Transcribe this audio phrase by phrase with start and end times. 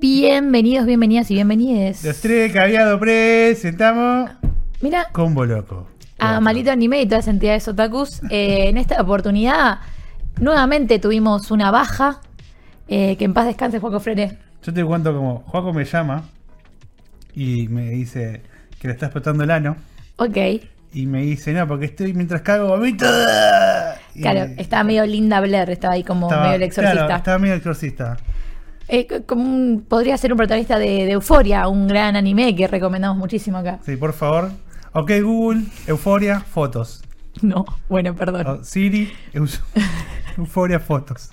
[0.00, 2.02] Bienvenidos, bienvenidas y bienvenides.
[2.04, 4.30] Los tres caviado presentamos
[4.80, 5.88] Mira, Combo Loco.
[6.18, 8.22] a Maldito Anime y todas las entidades otakus.
[8.30, 9.80] eh, en esta oportunidad,
[10.40, 12.20] nuevamente tuvimos una baja.
[12.88, 14.38] eh, que en paz descanse, Juaco Frere.
[14.64, 16.24] Yo te cuento como Juaco me llama
[17.34, 18.42] y me dice
[18.80, 19.76] que le está explotando el ano.
[20.16, 20.36] Ok.
[20.92, 23.04] Y me dice, no, porque estoy mientras cago vomito.
[24.14, 27.04] Y Claro, estaba medio Linda Blair, estaba ahí como estaba- medio el exorcista.
[27.04, 28.16] Claro, estaba medio exorcista.
[28.92, 32.66] Eh, c- como un- podría ser un protagonista de, de Euforia, un gran anime que
[32.66, 33.78] recomendamos muchísimo acá.
[33.86, 34.50] Sí, por favor.
[34.92, 37.02] Ok, Google, Euforia, fotos.
[37.42, 38.46] No, bueno, perdón.
[38.46, 39.12] O Siri,
[40.36, 41.30] Euforia, fotos.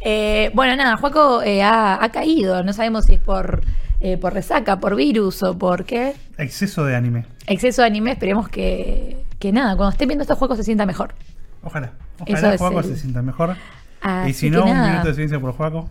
[0.00, 2.62] Eh, bueno, nada, Juaco eh, ha, ha caído.
[2.64, 3.62] No sabemos si es por,
[4.00, 6.14] eh, por resaca, por virus o por qué.
[6.38, 7.26] Exceso de anime.
[7.46, 8.12] Exceso de anime.
[8.12, 11.14] Esperemos que, que nada, cuando estén viendo estos juegos se sienta mejor.
[11.62, 11.92] Ojalá.
[12.18, 13.56] Ojalá Juaco el- se sienta mejor.
[14.02, 15.88] Así y si no, un minuto de silencio por Juaco.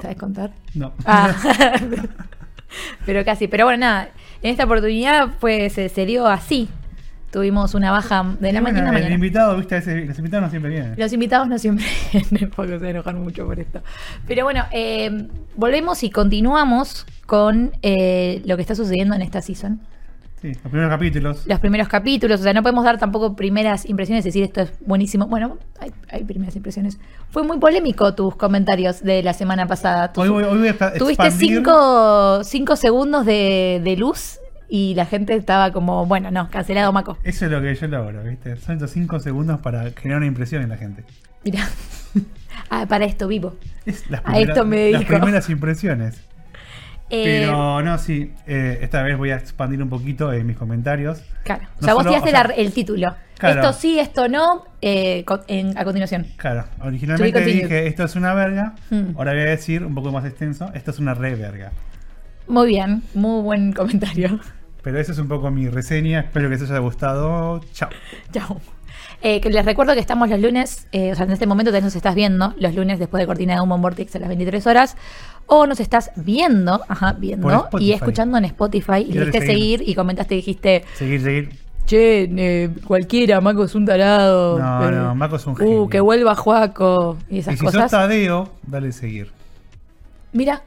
[0.00, 0.52] ¿Sabes contar?
[0.74, 0.92] No.
[1.04, 1.34] Ah.
[3.06, 3.48] Pero casi.
[3.48, 4.10] Pero bueno, nada.
[4.42, 6.68] En esta oportunidad pues se, dio así.
[7.32, 9.14] Tuvimos una baja de la bueno, mañana El mañana.
[9.14, 10.94] invitado, viste, los invitados no siempre vienen.
[10.96, 13.82] Los invitados no siempre vienen porque se enojan mucho por esto.
[14.26, 19.80] Pero bueno, eh, volvemos y continuamos con eh, lo que está sucediendo en esta season.
[20.40, 21.46] Sí, los primeros capítulos.
[21.46, 25.26] Los primeros capítulos, o sea, no podemos dar tampoco primeras impresiones, decir esto es buenísimo.
[25.26, 26.98] Bueno, hay, hay primeras impresiones.
[27.30, 30.12] Fue muy polémico tus comentarios de la semana pasada.
[30.16, 36.06] Hoy voy, hoy Tuviste cinco, cinco segundos de, de luz y la gente estaba como,
[36.06, 37.18] bueno, no, cancelado Maco.
[37.24, 38.56] Eso es lo que yo logro, ¿viste?
[38.56, 41.04] Son estos 5 segundos para generar una impresión en la gente.
[41.44, 41.68] Mira.
[42.70, 43.56] ah, para esto vivo.
[43.86, 45.20] Es las A esto me Las dedico.
[45.20, 46.20] primeras impresiones.
[47.10, 48.32] Eh, Pero no, sí.
[48.46, 51.22] eh, esta vez voy a expandir un poquito en mis comentarios.
[51.44, 51.62] Claro.
[51.64, 53.14] O No sea, vos solo- tiraste o sea, la- el título.
[53.38, 53.60] claro.
[53.62, 56.26] Esto sí, esto no, eh, co- en- a continuación.
[56.36, 58.74] Claro, originalmente dije esto es una verga.
[58.90, 59.16] Hmm.
[59.16, 61.72] Ahora voy a decir un poco más extenso, esto es una re verga.
[62.46, 64.38] Muy bien, muy buen comentario.
[64.82, 66.20] Pero esa es un poco mi reseña.
[66.20, 67.60] Espero que les haya gustado.
[67.72, 67.90] Chao.
[68.32, 68.60] Chao.
[69.20, 71.80] Eh, que les recuerdo que estamos los lunes, eh, o sea, en este momento te
[71.80, 74.96] nos estás viendo, los lunes después de Cortina de Humo Vortex a las 23 horas,
[75.48, 79.78] o nos estás viendo, ajá, viendo, y escuchando en Spotify, y le diste seguir.
[79.80, 81.50] seguir y comentaste, dijiste, Seguir, seguir.
[81.86, 84.58] che, eh, cualquiera, Maco es un tarado.
[84.58, 85.88] No, no, Maco es un Uh, genio.
[85.88, 87.82] que vuelva Juaco, y esas y si cosas.
[87.82, 89.30] sos Tadeo, dale seguir.
[90.32, 90.62] Mira,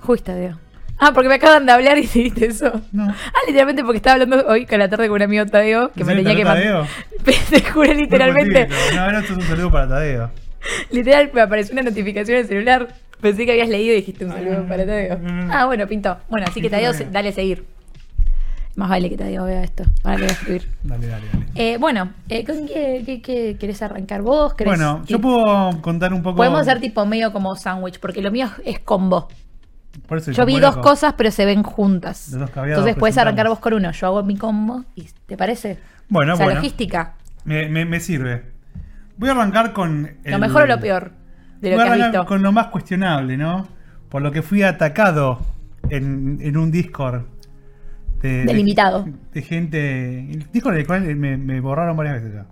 [0.00, 0.58] justo Tadeo.
[0.98, 2.70] Ah, porque me acaban de hablar y dijiste eso.
[2.92, 3.08] No.
[3.08, 6.06] Ah, literalmente porque estaba hablando hoy con la tarde con un amigo Tadeo que ¿En
[6.06, 6.86] me tenía que mandar.
[7.50, 8.68] Te juro literalmente.
[8.94, 10.30] No, no, esto es un saludo para Tadeo.
[10.90, 12.88] Literal me apareció una notificación en el celular.
[13.22, 15.18] Pensé que habías leído y dijiste un saludo para Tadeo.
[15.50, 16.18] Ah, bueno, pintó.
[16.28, 17.64] Bueno, así que Tadeo, dale seguir.
[18.74, 19.84] Más vale que Tadeo vea esto.
[20.02, 20.68] Ahora le voy a escribir.
[20.82, 21.46] Dale, dale, dale.
[21.54, 24.54] Eh, bueno, eh, ¿con qué, qué- qué- querés arrancar vos?
[24.54, 26.36] ¿Querés- Bueno, yo puedo contar un poco.
[26.36, 29.28] Podemos hacer tipo medio como sándwich, porque lo mío es combo.
[30.08, 30.88] Por eso Yo vi dos loco.
[30.88, 32.32] cosas, pero se ven juntas.
[32.32, 33.92] Los dos Entonces puedes arrancar vos con uno.
[33.92, 35.78] Yo hago mi combo y ¿te parece?
[36.08, 36.58] Bueno, o sea, bueno.
[36.60, 37.14] logística.
[37.44, 38.42] Me, me- me sirve.
[39.18, 40.10] Voy a arrancar con.
[40.24, 41.12] Lo mejor o lo peor
[41.62, 42.26] de lo que has arrancar visto.
[42.26, 43.66] con lo más cuestionable, ¿no?
[44.10, 45.40] Por lo que fui atacado
[45.88, 47.22] en, en un Discord.
[48.20, 49.06] De, Del invitado.
[49.32, 50.18] De gente.
[50.30, 52.46] El Discord del cual me, me borraron varias veces ya.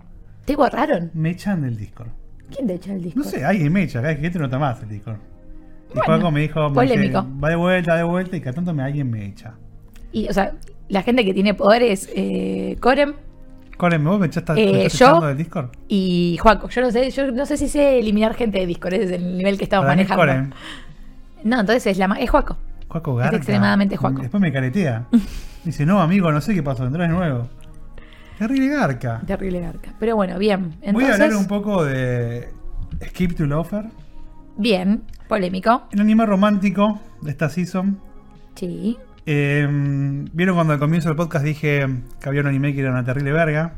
[0.45, 1.11] ¿Te borraron?
[1.13, 2.09] Me echan del Discord.
[2.53, 3.19] ¿Quién te echa el disco?
[3.19, 5.17] No sé, alguien me echa, cada gente no está más el Discord.
[5.95, 7.25] Y Bueno, me dijo, polémico.
[7.41, 9.53] va de vuelta, de vuelta, y cada tanto me, alguien me echa.
[10.11, 10.53] Y, o sea,
[10.89, 13.13] la gente que tiene poderes, eh, Corem
[13.81, 14.53] Coren, ¿vos me echaste
[14.85, 15.71] Eh, yo- del Discord?
[15.87, 16.69] y Juaco.
[16.69, 19.35] Yo no sé, yo no sé si sé eliminar gente de Discord, ese es el
[19.39, 20.21] nivel que estamos Para es manejando.
[20.21, 20.53] Coren.
[21.43, 22.57] No, entonces es la es Juaco.
[22.89, 23.37] Juaco Es Garca.
[23.37, 24.21] extremadamente Juaco.
[24.21, 25.07] Después me caretea.
[25.63, 27.47] Dice, no, amigo, no sé qué pasó, entró de nuevo.
[28.37, 29.21] Terrible Garca.
[29.25, 29.93] Terrible garca.
[29.99, 30.75] Pero bueno, bien.
[30.93, 32.49] Voy a hablar un poco de
[33.07, 33.85] Skip to Lofer.
[34.57, 35.87] bien, polémico.
[35.91, 37.99] El anime romántico de esta season.
[38.53, 38.97] Sí.
[39.25, 39.67] Eh,
[40.33, 41.85] Vieron cuando al comienzo del podcast dije
[42.19, 43.73] que había un anime que era una terrible verga.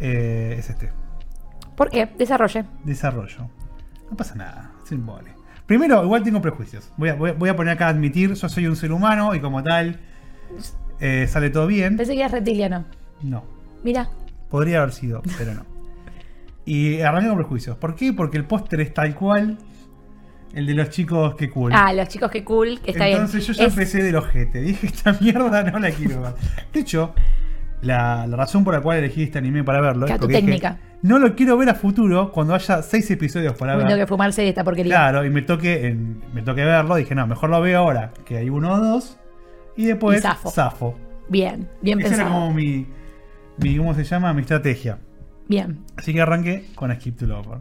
[0.00, 0.90] Eh, es este.
[1.76, 2.08] ¿Por qué?
[2.18, 2.64] Desarrolle.
[2.84, 3.48] Desarrollo.
[4.10, 5.30] No pasa nada, es un vole.
[5.66, 6.92] Primero, igual tengo prejuicios.
[6.96, 9.34] Voy a, voy a- voy a poner acá a admitir, yo soy un ser humano
[9.34, 10.00] y como tal,
[11.00, 11.96] eh, sale todo bien.
[11.96, 12.84] Pensé que eras reptiliano.
[13.22, 13.44] No,
[13.84, 14.08] Mira.
[14.50, 15.64] podría haber sido, pero no.
[16.64, 17.76] Y arranqué con prejuicios.
[17.78, 18.12] ¿Por qué?
[18.12, 19.56] Porque el póster es tal cual
[20.54, 21.72] El de los chicos, qué cool.
[21.74, 23.46] Ah, los chicos, qué cool, que está Entonces bien.
[23.46, 24.60] yo ya Es- empecé del ojete.
[24.60, 26.32] Dije, esta mierda no la quiero ver.
[26.72, 27.14] De hecho,
[27.80, 30.78] la, la razón por la cual elegí este anime para verlo Claro, es dije, técnica.
[31.02, 33.86] no lo quiero ver a futuro cuando haya seis episodios para Uy, ver.
[33.88, 34.92] tengo que fumarse esta porquería.
[34.94, 36.94] Claro, y me toque, en- me toque verlo.
[36.96, 39.18] Dije, no, mejor lo veo ahora, que hay uno o dos.
[39.76, 40.50] Y después, Y zafo.
[40.50, 40.98] zafo.
[41.28, 42.86] Bien, bien Esa era como mi,
[43.56, 44.34] mi, ¿cómo se llama?
[44.34, 44.98] Mi estrategia.
[45.48, 45.80] Bien.
[45.96, 47.58] Así que arranqué con Skip to Lover.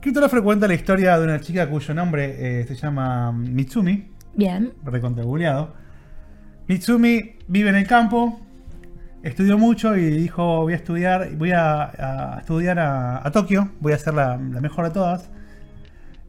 [0.00, 4.10] Skip to Lover cuenta la historia de una chica cuyo nombre eh, se llama Mitsumi,
[4.34, 4.72] Bien.
[4.84, 5.74] recontrabuleado.
[6.68, 8.40] Mitsumi vive en el campo,
[9.22, 11.82] estudió mucho y dijo voy a estudiar, voy a,
[12.36, 15.30] a estudiar a, a Tokio, voy a ser la, la mejor de todas.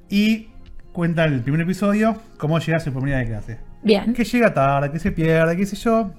[0.10, 0.48] Y
[0.92, 3.60] cuenta el primer episodio cómo llega a su primera de clase.
[3.84, 4.14] Bien.
[4.14, 6.12] Que llega tarde, que se pierde, qué sé yo.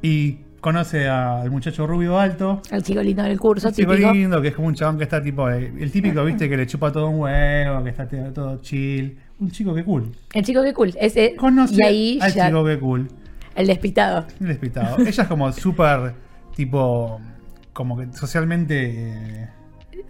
[0.00, 2.60] Y conoce al muchacho rubio alto.
[2.70, 4.12] El chico lindo del curso, Un chico típico.
[4.12, 5.48] lindo, que es como un chabón que está tipo.
[5.50, 9.18] eh, el típico, viste, que le chupa todo un huevo, que está todo chill.
[9.40, 10.12] Un chico que cool.
[10.32, 10.92] El chico, qué cool.
[11.00, 13.08] Ese, Conoce y ahí al ya, chico que cool.
[13.54, 14.26] el despistado.
[14.40, 14.98] Un despistado.
[14.98, 16.14] Ella es como súper,
[16.56, 17.20] tipo.
[17.72, 19.12] Como que socialmente.
[19.12, 19.48] eh,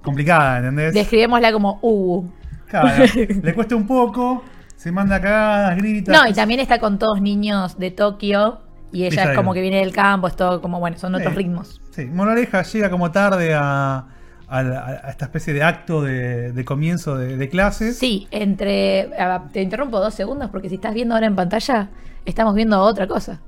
[0.02, 0.94] complicada, ¿entendés?
[0.94, 2.24] Describémosla como uh.
[2.68, 3.04] Claro,
[3.42, 4.44] le cuesta un poco,
[4.76, 6.12] se manda cagadas, grita.
[6.12, 8.60] No, y también está con todos niños de Tokio.
[8.92, 11.36] Y ella es como que viene del campo, es todo como, bueno, son otros Sí.
[11.38, 11.80] ritmos.
[11.90, 14.06] Sí, Moraleja llega como tarde a,
[14.48, 17.98] a la- a esta especie de acto de, de comienzo de, de clases.
[17.98, 19.10] Sí, entre.
[19.52, 21.88] Te interrumpo dos segundos porque si estás viendo ahora en pantalla,
[22.24, 23.40] estamos viendo otra cosa.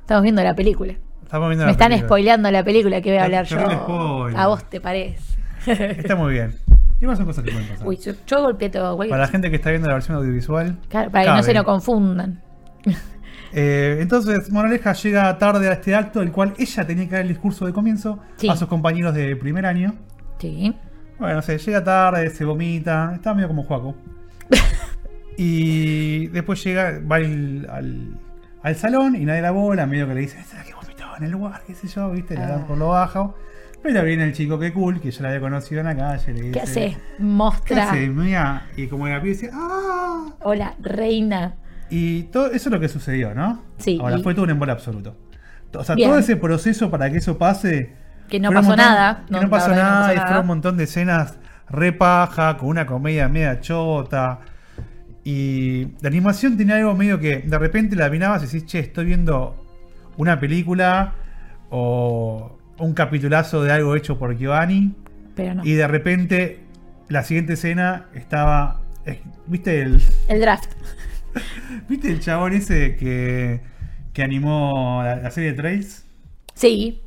[0.00, 0.94] Estamos viendo la película.
[1.24, 2.06] Estamos viendo Me la están película.
[2.08, 3.58] spoileando la película que voy a hablar yo.
[3.58, 4.40] spoiler.
[4.40, 5.36] A vos te parece.
[5.66, 6.54] Está muy bien.
[7.00, 7.86] Igual son cosas que pueden pasar.
[7.86, 8.96] Uy, yo, yo golpeé todo.
[8.96, 10.78] cualquier Para la gente que está viendo la versión audiovisual.
[10.88, 12.40] Claro, para que no se lo confundan.
[13.58, 17.28] Eh, entonces, Moraleja llega tarde a este acto, el cual ella tenía que dar el
[17.28, 18.50] discurso de comienzo Sí.
[18.50, 19.94] a sus compañeros de primer año.
[20.38, 20.74] Sí.
[21.18, 23.96] Bueno, no sé, llega tarde, se vomita, está medio como Juaco.
[25.36, 28.20] y después llega, va al, al,
[28.62, 31.30] al salón y nadie la bola, medio que le dice, ¿será que vomitó en el
[31.30, 31.62] lugar?
[31.66, 32.10] ¿Qué sé yo?
[32.10, 32.34] ¿Viste?
[32.34, 32.66] Le dan Ah.
[32.66, 33.34] por lo bajo.
[33.82, 36.40] Pero viene el chico que cool, que yo la había conocido en la calle, le
[36.40, 36.96] dice, ¿Qué haces?
[36.96, 37.90] ¿Qué Mostra.
[37.90, 38.66] haces, mía?
[38.76, 40.26] Y como la pibe dice, ¡ah!
[40.40, 41.54] Hola, reina.
[41.90, 43.62] Y todo eso es lo que sucedió, ¿no?
[43.78, 45.16] Sí, Ahora y- fue todo un embole absoluto.
[45.74, 46.08] O sea, Bien.
[46.10, 47.92] todo ese proceso para que eso pase.
[48.28, 49.24] Que no pasó nada.
[49.26, 51.38] Que No, pasó nada y fueron un montón de escenas
[51.68, 54.40] repaja, con una comedia media chota.
[55.24, 59.04] Y la animación tenía algo medio que de repente la mirabas y decís, che, estoy
[59.06, 59.56] viendo
[60.16, 61.14] una película
[61.70, 64.94] o un capitulazo de algo hecho por Giovanni.
[65.34, 65.64] Pero no.
[65.64, 66.60] Y de repente
[67.08, 68.80] la siguiente escena estaba.
[69.04, 70.70] es- ¿Viste el, El draft.
[71.88, 73.60] ¿Viste el chabón ese que,
[74.12, 76.04] que animó la, la serie de Trails?
[76.54, 77.02] Sí.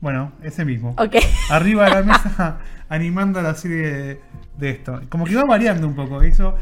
[0.00, 0.94] Bueno, ese mismo.
[0.98, 1.16] Ok.
[1.50, 2.58] Arriba de la mesa
[2.88, 4.20] animando la serie de,
[4.56, 5.00] de esto.
[5.08, 6.22] Como que va variando un poco.
[6.22, 6.54] Eso,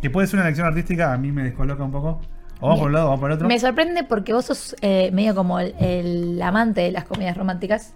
[0.00, 2.20] que puede ser una lección artística, a mí me descoloca un poco.
[2.60, 2.78] O vamos Bien.
[2.78, 3.48] por un lado o vamos por el otro.
[3.48, 7.94] Me sorprende porque vos sos eh, medio como el, el amante de las comedias románticas.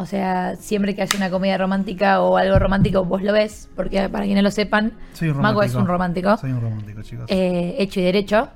[0.00, 3.68] O sea, siempre que haya una comedia romántica o algo romántico, vos lo ves.
[3.76, 4.92] Porque para quienes lo sepan,
[5.36, 6.36] Mago es un romántico.
[6.36, 7.26] Soy un romántico, chicos.
[7.28, 8.48] eh, hecho y derecho.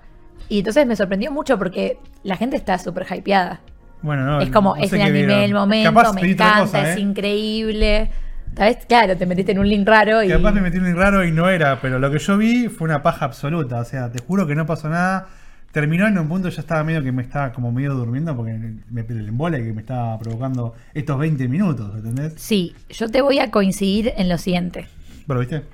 [0.49, 3.61] Y entonces me sorprendió mucho porque la gente está súper hypeada.
[4.02, 5.41] bueno, no, es como, no es el anime vieron.
[5.41, 7.00] del momento, Capaz me encanta, cosa, es ¿eh?
[7.00, 8.11] increíble.
[8.56, 8.87] ¿Sabes?
[8.87, 10.29] Claro, te metiste en un link raro y.
[10.29, 13.02] Capaz me metí un raro y no era, pero lo que yo vi fue una
[13.02, 13.79] paja absoluta.
[13.81, 15.27] O sea, te juro que no pasó nada.
[15.75, 18.53] Terminó en un punto, ya estaba medio que me estaba como medio durmiendo porque
[18.91, 22.35] me el embole que me estaba provocando estos 20 minutos, ¿entendés?
[22.37, 24.87] Sí, yo te voy a coincidir en lo siguiente.
[25.27, 25.65] ¿Pero viste?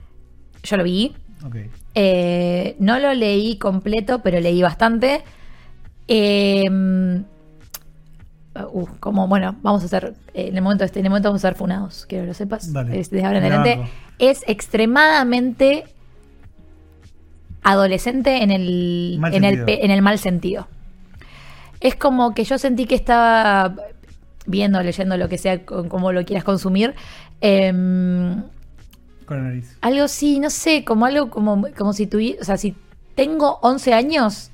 [0.63, 1.15] Yo lo vi,
[1.47, 1.57] Ok.
[1.95, 5.21] Eh, no lo leí completo, pero leí bastante.
[6.09, 7.25] Eh, uh,
[9.01, 11.49] como, bueno, vamos a hacer, eh, en el momento este, en el momento vamos a
[11.49, 12.73] ser funados, quiero que lo sepas.
[12.73, 12.99] Dale.
[12.99, 13.91] Es- desde ahora en adelante.
[14.19, 15.85] Es extremadamente
[17.63, 20.69] adolescente en el, Mal en el, en el mal sentido.
[21.81, 23.75] Es como que yo sentí que estaba
[24.47, 26.95] viendo, leyendo lo que sea, como lo quieras consumir.
[27.41, 28.43] em,
[29.27, 29.77] Con la nariz.
[29.81, 32.75] algo sí, no sé, como algo como, como si tuviera, o sea, si
[33.15, 34.51] tengo 11 años,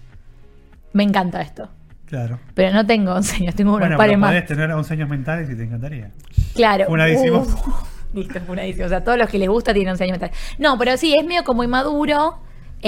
[0.93, 1.69] me encanta esto.
[2.07, 2.39] Claro.
[2.55, 4.31] Pero no tengo 11 años, tengo unos bueno, pares pero más.
[4.31, 6.11] podés tener 11 años mentales y te encantaría.
[6.55, 6.87] Claro.
[6.89, 6.97] Uh,
[8.15, 8.85] listo.
[8.85, 10.37] O sea, todos los que les gusta tienen 11 años mentales.
[10.59, 12.39] No, pero sí, es medio como inmaduro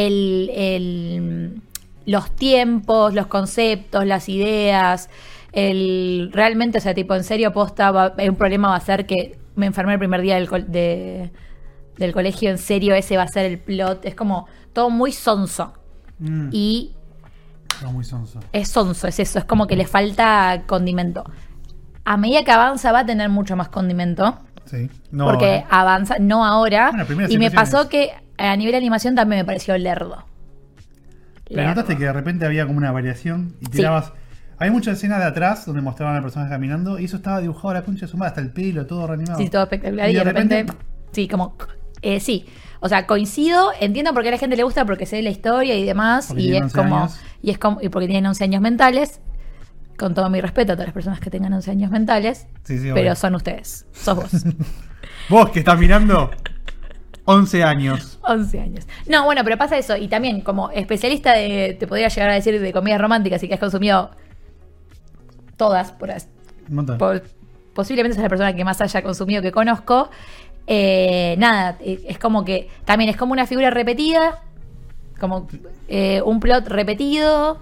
[0.06, 1.62] el, el-
[2.06, 5.10] los tiempos, los conceptos, las ideas.
[5.52, 9.38] El, realmente, o sea, tipo, en serio, posta, va- un problema va a ser que
[9.56, 11.30] me enfermé el primer día del, de-
[11.96, 14.04] del colegio, en serio, ese va a ser el plot.
[14.04, 15.72] Es como todo muy sonso.
[16.20, 16.92] Mm, Y
[17.82, 18.40] no, muy sonso.
[18.52, 21.24] es sonso, es eso, es como que le falta condimento.
[22.04, 24.88] A medida que avanza va a tener mucho más condimento, Sí.
[25.10, 25.80] No, porque ahora.
[25.80, 26.90] avanza, no ahora.
[27.06, 30.24] Bueno, y me pasó que a nivel de animación también me pareció lerdo.
[31.48, 33.70] Pero notaste que de repente había como una variación y Sí.
[33.72, 34.12] tirabas.
[34.58, 37.74] Había muchas escenas de atrás donde mostraban a personas caminando y eso estaba dibujado a
[37.74, 39.38] la concha de su madre, hasta el pelo, todo reanimado.
[39.38, 40.08] Sí, todo espectacular.
[40.08, 41.56] Y Y de de repente, repente- sí, como,
[42.02, 42.44] eh, sí.
[42.80, 45.74] O sea, coincido, entiendo por qué a la gente le gusta, porque sé la historia
[45.76, 47.20] y demás, y es 11 como, años.
[47.42, 49.20] y es como, y porque tienen 11 años mentales,
[49.96, 52.84] con todo mi respeto a todas las personas que tengan 11 años mentales, Sí, sí,
[52.92, 53.14] pero obvio.
[53.16, 54.30] son ustedes, sos vos.
[55.28, 56.30] Vos que estás mirando
[57.30, 58.18] 11 años.
[58.22, 58.86] 11 años.
[59.06, 59.96] No, bueno, pero pasa eso.
[59.96, 63.54] Y también, como especialista de, te podría llegar a decir de comedias románticas y que
[63.54, 64.10] has consumido
[65.56, 66.28] todas, por, as-
[66.68, 66.98] Un montón.
[66.98, 67.22] por-
[67.74, 70.10] posiblemente sos la persona que más haya consumido que conozco.
[70.70, 74.42] eh, nada, eh, es como que también es como una figura repetida,
[75.18, 75.48] como
[75.88, 77.58] eh, un plot repetido,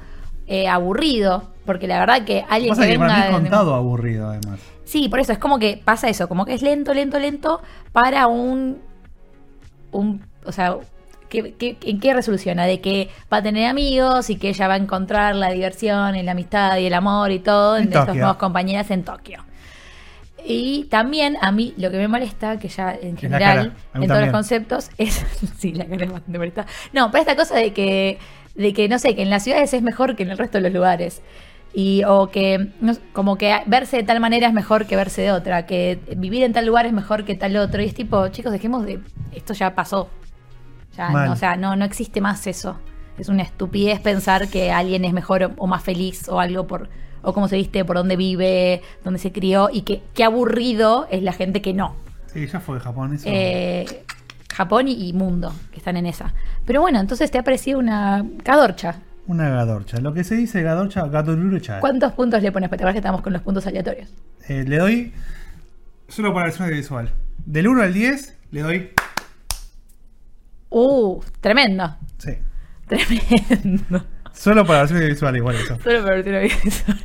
[0.49, 1.51] eh, aburrido.
[1.65, 3.19] Porque la verdad que alguien Pasa que que venga.
[3.21, 4.61] es de- contado aburrido, además.
[4.85, 7.61] Sí, por eso es como que pasa eso, como que es lento, lento, lento
[7.93, 8.79] para un.
[9.93, 10.77] Un o sea,
[11.29, 12.65] ¿qué, qué, en qué resoluciona?
[12.65, 16.23] De que va a tener amigos y que ella va a encontrar la diversión y
[16.23, 18.21] la amistad y el amor y todo En en, estas Tokio.
[18.21, 19.45] nuevas compañeras en Tokio.
[20.49, 24.31] Y también a mí lo que me molesta, que ya en general, en todos los
[24.31, 25.25] conceptos, es.
[25.59, 26.67] sí, la cara es bastante molesta.
[26.93, 28.19] No, pero esta cosa de que,
[28.55, 30.63] de que, no sé, que en las ciudades es mejor que en el resto de
[30.63, 31.21] los lugares.
[31.79, 35.31] Y, o que, no como que verse de tal manera es mejor que verse de
[35.31, 35.67] otra.
[35.67, 37.83] Que vivir en tal lugar es mejor que tal otro.
[37.83, 38.99] Y es tipo, chicos, dejemos de.
[39.35, 40.09] Esto ya pasó.
[40.97, 42.79] Ya, no, o sea, no, no existe más eso.
[43.19, 46.89] Es una estupidez pensar que alguien es mejor o, o más feliz o algo por.
[47.21, 49.69] O cómo se viste, por dónde vive, dónde se crió.
[49.71, 51.95] Y que qué aburrido es la gente que no.
[52.33, 53.29] Sí, ya fue de Japón eso.
[53.29, 53.85] Eh,
[54.51, 56.33] Japón y, y mundo, que están en esa.
[56.65, 59.03] Pero bueno, entonces te ha parecido una cadorcha.
[59.27, 59.99] Una gadorcha.
[59.99, 61.81] Lo que se dice gadorcha, gadorucha.
[61.81, 62.69] ¿Cuántos puntos le pones?
[62.69, 64.15] Para que estamos con los puntos aleatorios.
[64.49, 65.13] Eh, le doy.
[66.09, 67.11] Solo para la versión visual.
[67.45, 68.91] Del 1 al 10, le doy.
[70.71, 71.97] Uh, tremendo.
[72.19, 72.33] Sí.
[72.87, 74.07] Tremendo.
[74.33, 75.77] Solo para la versión visual, igual eso.
[75.83, 76.99] Solo para verte una visual.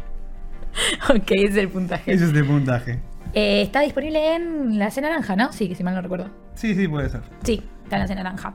[1.09, 2.13] ok, ese es el puntaje.
[2.13, 2.99] Ese es el puntaje.
[3.33, 5.51] Eh, está disponible en la C naranja, ¿no?
[5.53, 6.29] Sí, que si mal no recuerdo.
[6.53, 7.21] Sí, sí, puede ser.
[7.43, 8.53] Sí, está en la C naranja.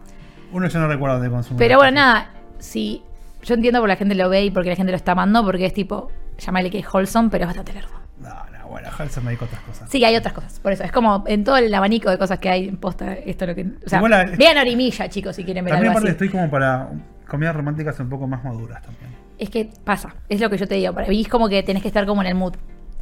[0.52, 1.58] Uno ya no recuerda de consumo.
[1.58, 3.02] Pero bueno, nada, si
[3.46, 5.66] yo entiendo por la gente lo ve y porque la gente lo está amando, porque
[5.66, 7.88] es tipo, llamarle que es wholesome, pero es bastante lerdo.
[8.20, 9.90] No, no, bueno, Halsey me dedico a otras cosas.
[9.90, 10.58] Sí, hay otras cosas.
[10.60, 13.44] Por eso, es como en todo el abanico de cosas que hay en posta, esto
[13.44, 13.62] es lo que.
[13.84, 16.08] O sea, la- vean Orimilla, chicos, si quieren ver También algo así.
[16.12, 16.88] estoy como para
[17.28, 19.14] comidas románticas un poco más maduras también.
[19.38, 20.92] Es que pasa, es lo que yo te digo.
[20.94, 22.54] Para mí es como que tenés que estar como en el mood.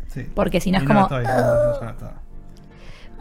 [0.08, 0.26] Sí.
[0.34, 2.23] Porque si no es como- no.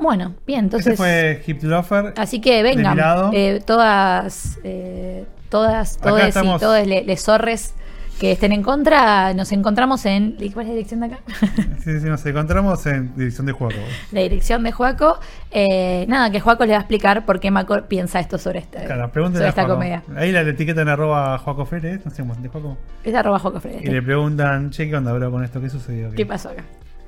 [0.03, 0.97] Bueno, bien, Ese entonces.
[0.97, 2.13] fue Hip to Lover.
[2.17, 2.99] Así que vengan,
[3.33, 6.57] eh, todas, eh, todas, Acá todes estamos.
[6.57, 7.73] y todos les zorres
[8.19, 10.37] que estén en contra, nos encontramos en.
[10.53, 11.19] ¿Cuál es la dirección de acá?
[11.83, 13.81] Sí, sí, nos encontramos en División de Juego.
[14.11, 15.19] la dirección de Juaco.
[15.51, 18.85] Eh, nada, que Juaco les va a explicar por qué Macor piensa esto sobre, este,
[18.85, 19.73] Claro, sobre esta Juaco.
[19.75, 20.03] comedia.
[20.15, 22.77] Ahí la etiquetan arroba Juaco Férez, no sé cómo, de Juaco.
[23.03, 23.81] Es arroba Juaco Freire.
[23.83, 25.59] Y le preguntan, che, ¿qué onda, bro, con esto?
[25.59, 26.11] ¿Qué sucedió?
[26.11, 26.63] ¿Qué pasó acá?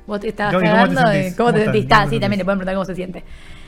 [0.08, 1.02] ¿Vos te estabas Gaby, ¿cómo te cagando?
[1.02, 1.86] ¿Cómo te ¿Cómo sentís?
[1.92, 3.24] Ah, ¿Cómo sí, te también le pueden preguntar cómo se siente.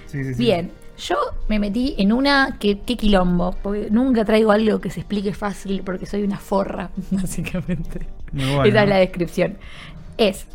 [0.08, 0.44] Sí, sí, sí.
[0.44, 1.16] Bien, yo
[1.48, 5.82] me metí en una que, qué quilombo, porque nunca traigo algo que se explique fácil,
[5.84, 8.08] porque soy una forra, básicamente.
[8.32, 8.66] Bueno.
[8.66, 9.58] Esa es la descripción.
[10.18, 10.48] Es,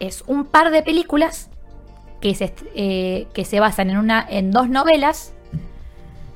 [0.00, 1.50] es un par de películas
[2.20, 5.34] que se, eh, que se basan en, una, en dos novelas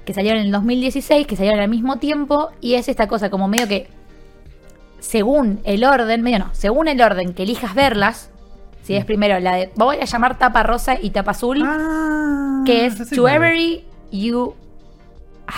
[0.05, 3.49] que salieron en el 2016, que salieron al mismo tiempo, y es esta cosa como
[3.49, 3.89] medio que,
[5.03, 8.31] según el orden, medio no, según el orden que elijas verlas,
[8.83, 12.87] si es primero la de, voy a llamar tapa rosa y tapa azul, Ah, que
[12.87, 13.29] es To.
[13.29, 14.55] Every You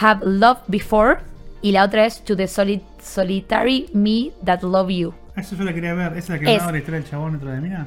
[0.00, 1.18] Have Loved Before,
[1.62, 5.14] y la otra es To the Soli- Solitary Me That Love You.
[5.36, 6.12] Eso yo la quería ver.
[6.16, 7.86] ¿Esa es la que Es- la historia del chabón dentro de mina?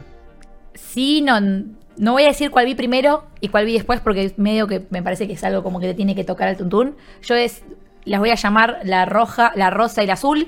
[0.76, 4.68] Sí, no, no voy a decir cuál vi primero y cuál vi después porque medio
[4.68, 6.96] que me parece que es algo como que te tiene que tocar el tuntún.
[7.24, 7.64] Yo es,
[8.06, 10.48] las voy a llamar la roja, la rosa y la azul.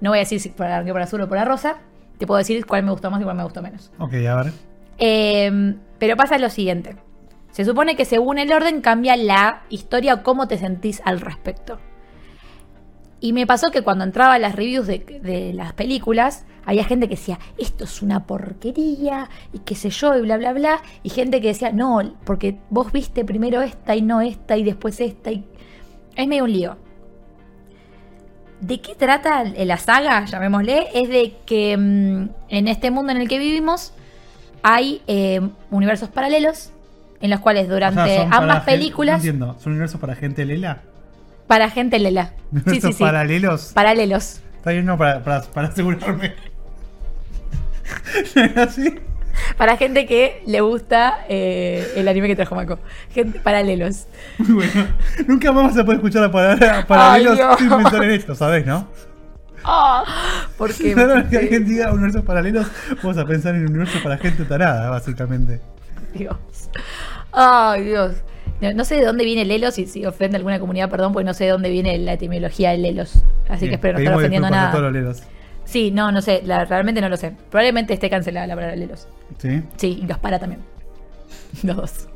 [0.00, 1.78] No voy a decir si por la azul o por la rosa.
[2.18, 3.90] Te puedo decir cuál me gustó más y cuál me gustó menos.
[3.98, 4.52] Ok, a ver.
[4.98, 6.96] Eh, pero pasa lo siguiente.
[7.50, 11.78] Se supone que según el orden cambia la historia o cómo te sentís al respecto.
[13.18, 17.08] Y me pasó que cuando entraba a las reviews de, de las películas, había gente
[17.08, 20.82] que decía, esto es una porquería, y qué sé yo, y bla, bla, bla.
[21.02, 25.00] Y gente que decía, no, porque vos viste primero esta y no esta y después
[25.00, 25.30] esta.
[25.30, 25.46] Y...
[26.14, 26.76] Es medio un lío.
[28.60, 30.88] ¿De qué trata la saga, llamémosle?
[30.94, 33.92] Es de que mm, en este mundo en el que vivimos
[34.62, 36.70] hay eh, universos paralelos
[37.20, 39.56] en los cuales durante O sea, ambas películas No entiendo.
[39.60, 40.82] ¿Son universos para gente lela?
[41.46, 42.32] para gente lela.
[42.50, 43.04] Sí, ¿Universos sí, sí.
[43.04, 43.72] paralelos?
[43.74, 44.40] Paralelos.
[44.56, 46.34] Está bien, no, para, para, para asegurarme.
[48.34, 48.94] ¿No era así?
[49.56, 52.78] Para gente que le gusta eh, el anime que trajo Mako.
[53.10, 54.06] Gente, paralelos.
[54.38, 54.88] Muy bueno.
[55.26, 58.88] Nunca más vas a poder escuchar la palabra paralelos sin pensar en esto, ¿sabes, no?
[59.64, 60.04] Ah,
[60.56, 62.66] porque vez que alguien diga universos paralelos,
[63.02, 65.60] vamos a pensar en un universo para gente tarada, básicamente.
[66.14, 66.36] Dios.
[67.32, 68.12] Ay, Dios.
[68.60, 71.24] No, no sé de dónde viene Lelos y si ofende a alguna comunidad, perdón, porque
[71.24, 73.22] no sé de dónde viene la etimología de Lelos.
[73.48, 74.68] Así que espero no estar ofendiendo nada.
[74.68, 75.22] a todos los lelos.
[75.66, 77.32] Sí, no, no sé, la- realmente no lo sé.
[77.50, 79.06] Probablemente esté cancelada la palabra Lelos.
[79.38, 79.62] ¿Sí?
[79.76, 80.62] Sí, y los para también.
[81.62, 82.08] Los dos.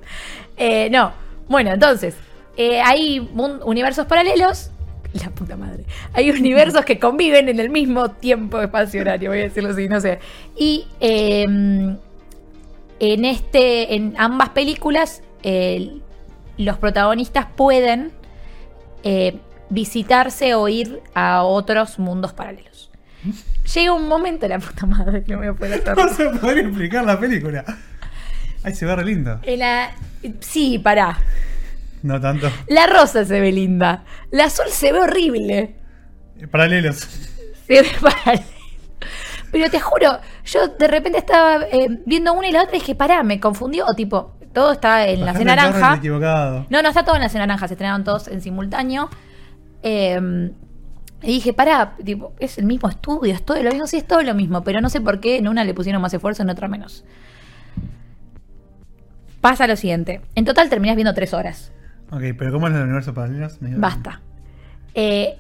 [0.57, 1.12] Eh, no,
[1.49, 2.14] bueno, entonces,
[2.57, 3.19] eh, hay
[3.64, 4.71] universos paralelos.
[5.12, 5.85] La puta madre.
[6.12, 10.00] Hay universos que conviven en el mismo tiempo, espacio, horario, voy a decirlo así, no
[10.00, 10.21] sé.
[10.57, 15.23] Y eh, en este, en ambas películas,
[16.57, 18.12] los protagonistas pueden
[19.02, 19.38] eh,
[19.71, 22.79] visitarse o ir a otros mundos paralelos.
[23.74, 25.96] Llega un momento, la puta madre, que no voy a poder hacer.
[25.96, 27.64] No se podría explicar la película.
[28.62, 29.40] Ay, se ve re lindo.
[29.42, 29.90] En la-
[30.40, 31.18] Sí, pará.
[32.02, 32.50] No tanto.
[32.68, 34.04] La rosa se ve linda.
[34.30, 35.76] La azul se ve horrible.
[36.38, 36.96] Eh, Paralelos.
[37.66, 38.44] Se ve paralelo.
[39.52, 42.94] Pero te juro, yo de repente estaba eh, viendo una y la otra y dije,
[42.94, 43.84] pará, me confundió.
[43.86, 45.96] O tipo, todo está en la Bastante torrent naranja.
[46.70, 49.10] No, no está todo en la cena naranja, se estrenaron todos en simultáneo.
[49.82, 50.50] Eh,
[51.22, 54.22] y dije, pará, tipo, es el mismo estudio, es todo lo mismo, sí, es todo
[54.22, 56.66] lo mismo, pero no sé por qué en una le pusieron más esfuerzo, en otra
[56.68, 57.04] menos.
[59.40, 60.20] Pasa lo siguiente.
[60.34, 61.72] En total terminás viendo tres horas.
[62.10, 63.60] Ok, pero ¿cómo es el universo paralelos?
[63.62, 64.20] Me- Basta.
[64.94, 65.38] Eh,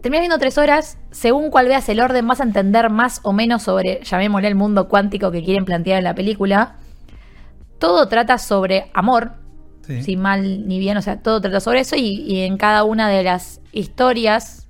[0.00, 0.98] terminas viendo tres horas.
[1.10, 4.88] Según cuál veas el orden, vas a entender más o menos sobre, llamémosle, el mundo
[4.88, 6.76] cuántico que quieren plantear en la película.
[7.78, 9.32] Todo trata sobre amor,
[9.82, 10.02] Sí.
[10.02, 11.96] sin mal ni bien, o sea, todo trata sobre eso.
[11.96, 14.66] Y, y en cada una de las historias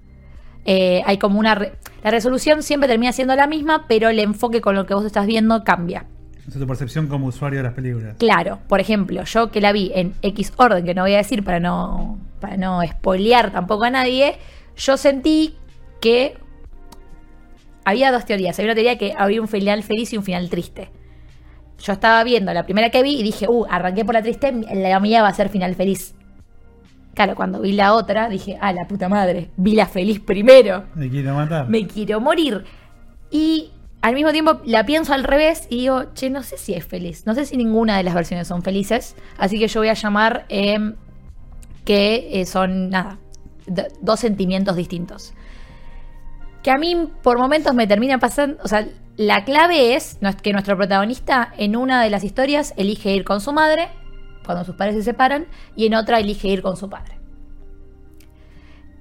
[0.64, 1.54] eh, hay como una.
[1.54, 5.04] re- la resolución siempre termina siendo la misma, pero el enfoque con lo que vos
[5.04, 6.06] estás viendo cambia.
[6.40, 8.16] Esa es tu percepción como usuario de las películas.
[8.18, 11.44] Claro, por ejemplo, yo que la vi en X orden, que no voy a decir
[11.44, 14.38] para no, para no spoilear tampoco a nadie,
[14.76, 15.54] yo sentí
[16.00, 16.36] que
[17.84, 18.58] había dos teorías.
[18.58, 20.90] Había una teoría que había un final feliz y un final triste.
[21.78, 25.00] Yo estaba viendo la primera que vi y dije, uh, arranqué por la triste, la
[25.00, 26.14] mía va a ser final feliz.
[27.14, 31.10] Claro, cuando vi la otra dije, ah, la puta madre, vi la feliz primero Me
[31.10, 31.68] quiero matar.
[31.68, 32.64] me quiero morir.
[33.30, 36.84] Y al mismo tiempo la pienso al revés y digo, che, no sé si es
[36.86, 37.26] feliz.
[37.26, 39.16] No sé si ninguna de las versiones son felices.
[39.38, 40.94] Así que yo voy a llamar em,
[41.84, 43.18] que eh, son, nada,
[44.00, 45.34] dos sentimientos distintos.
[46.62, 50.76] Que a mí por momentos me termina pasando, o sea, la clave es que nuestro
[50.76, 53.88] protagonista en una de las historias elige ir con su madre,
[54.52, 57.18] cuando sus padres se separan, y en otra elige ir con su padre.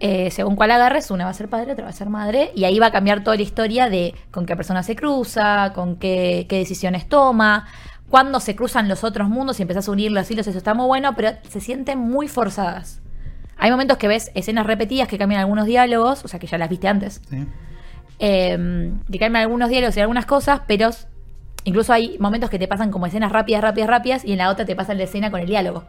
[0.01, 2.63] Eh, según cuál agarres, una va a ser padre, otra va a ser madre, y
[2.63, 6.45] ahí va a cambiar toda la historia de con qué persona se cruza, con qué,
[6.47, 7.67] qué decisiones toma,
[8.09, 10.85] cuándo se cruzan los otros mundos y empezás a unir los hilos, eso está muy
[10.85, 13.01] bueno, pero se sienten muy forzadas.
[13.57, 16.69] Hay momentos que ves escenas repetidas que cambian algunos diálogos, o sea que ya las
[16.69, 17.45] viste antes, Sí.
[18.19, 20.91] eh, que cambian algunos diálogos y algunas cosas, pero
[21.63, 24.65] incluso hay momentos que te pasan como escenas rápidas, rápidas, rápidas, y en la otra
[24.65, 25.85] te pasan la escena con el diálogo.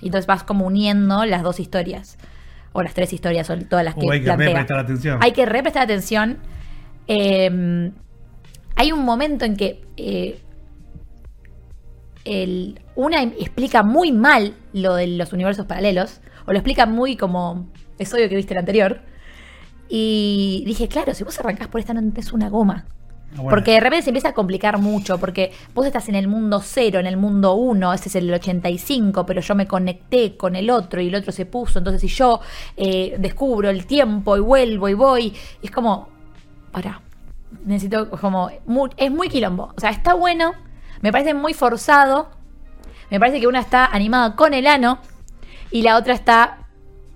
[0.00, 2.18] Y entonces vas como uniendo las dos historias.
[2.72, 5.18] O las tres historias, o todas las que hay que prestar atención.
[5.22, 6.38] Hay que re prestar atención.
[7.06, 7.90] Eh,
[8.76, 10.40] hay un momento en que eh,
[12.24, 17.68] el- una explica muy mal lo de los universos paralelos, o lo explica muy como
[17.98, 19.00] es obvio que viste el anterior.
[19.88, 22.86] Y dije, claro, si vos arrancás por esta no es una goma.
[23.32, 23.50] Ah, bueno.
[23.50, 27.00] Porque de repente se empieza a complicar mucho, porque vos estás en el mundo cero,
[27.00, 31.00] en el mundo uno, ese es el 85, pero yo me conecté con el otro
[31.00, 32.40] y el otro se puso, entonces si yo
[32.76, 36.10] eh, descubro el tiempo y vuelvo y voy, es como,
[36.72, 37.00] para,
[37.64, 40.52] necesito como, mu- es muy quilombo, o sea, está bueno,
[41.00, 42.28] me parece muy forzado,
[43.10, 44.98] me parece que una está animada con el ano
[45.70, 46.66] y la otra está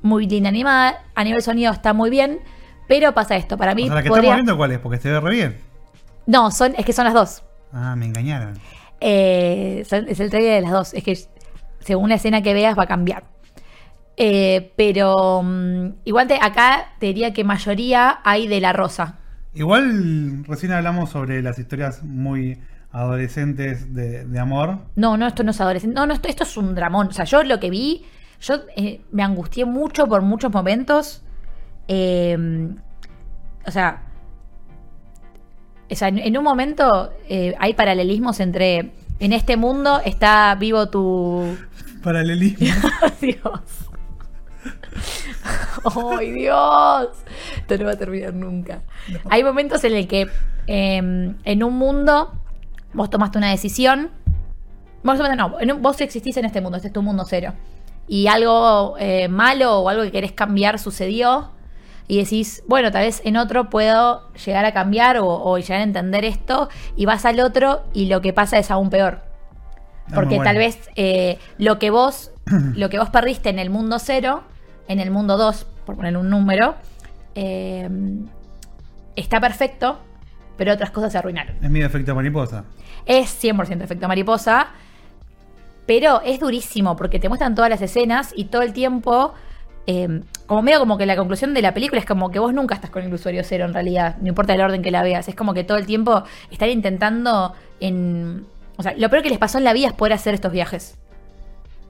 [0.01, 2.41] muy linda animada, a nivel sonido está muy bien,
[2.89, 3.83] pero pasa esto, para mí...
[3.83, 5.66] O sea, la que podría- estamos viendo cuál es, porque se ve re bien.
[6.27, 7.45] No, son, es que son las dos.
[7.73, 8.55] Ah, me engañaron.
[9.01, 10.95] Eh, son- es el trailer de las dos.
[10.95, 11.19] Es que
[11.81, 13.25] según la escena que veas va a cambiar.
[14.17, 19.19] Eh, pero mm, igual te- acá te diría que mayoría hay de la rosa.
[19.55, 22.61] Igual recién hablamos sobre las historias muy
[22.93, 24.79] adolescentes de, de amor.
[24.97, 25.95] No, no, esto no es adolescente.
[25.95, 27.09] No, no, esto, esto es un dramón.
[27.09, 28.05] O sea, yo lo que vi,
[28.41, 31.23] yo eh, me angustié mucho por muchos momentos.
[31.89, 32.69] Eh,
[33.67, 34.03] o sea,
[35.91, 38.93] o sea, en, en un momento eh, hay paralelismos entre.
[39.19, 41.57] En este mundo está vivo tu,
[42.03, 42.67] Paralelismo.
[43.21, 43.61] Dios.
[46.19, 47.09] ¡Ay, Dios!
[47.57, 48.83] Esto no va a terminar nunca.
[49.31, 50.29] Hay momentos en el que
[50.67, 50.97] eh,
[51.45, 52.33] en un mundo
[52.93, 54.11] vos tomaste una decisión.
[55.03, 57.53] Vos, no, en un- vos existís en este mundo, este es tu mundo cero.
[58.09, 61.51] Y algo eh, malo o algo que querés cambiar sucedió.
[62.09, 65.83] Y decís, bueno, tal vez en otro puedo llegar a cambiar o, o llegar a
[65.83, 66.69] entender esto.
[66.97, 69.23] Y vas al otro y lo que pasa es aún peor.
[70.07, 72.31] Ah, Porque tal vez eh, lo que vos
[72.77, 74.43] lo que vos perdiste en el mundo cero,
[74.89, 76.77] en el mundo 2, por poner un número,
[77.35, 77.89] eh,
[79.17, 79.99] está perfecto,
[80.57, 81.57] pero otras cosas se arruinaron.
[81.63, 82.65] Es mi efecto mariposa.
[83.05, 84.69] Es 100% efecto mariposa,
[85.87, 89.35] pero es durísimo porque te muestran todas las escenas y todo el tiempo,
[89.87, 92.75] eh, como medio como que la conclusión de la película es como que vos nunca
[92.75, 95.35] estás con el usuario cero en realidad, no importa el orden que la veas, es
[95.35, 98.47] como que todo el tiempo están intentando en...
[98.79, 100.97] O sea, lo peor que les pasó en la vida es poder hacer estos viajes.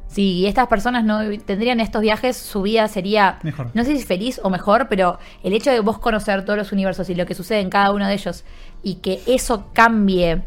[0.09, 3.71] Si estas personas no tendrían estos viajes, su vida sería, Mejor.
[3.75, 7.11] no sé si feliz o mejor, pero el hecho de vos conocer todos los universos
[7.11, 8.45] y lo que sucede en cada uno de ellos
[8.83, 10.43] y que eso cambie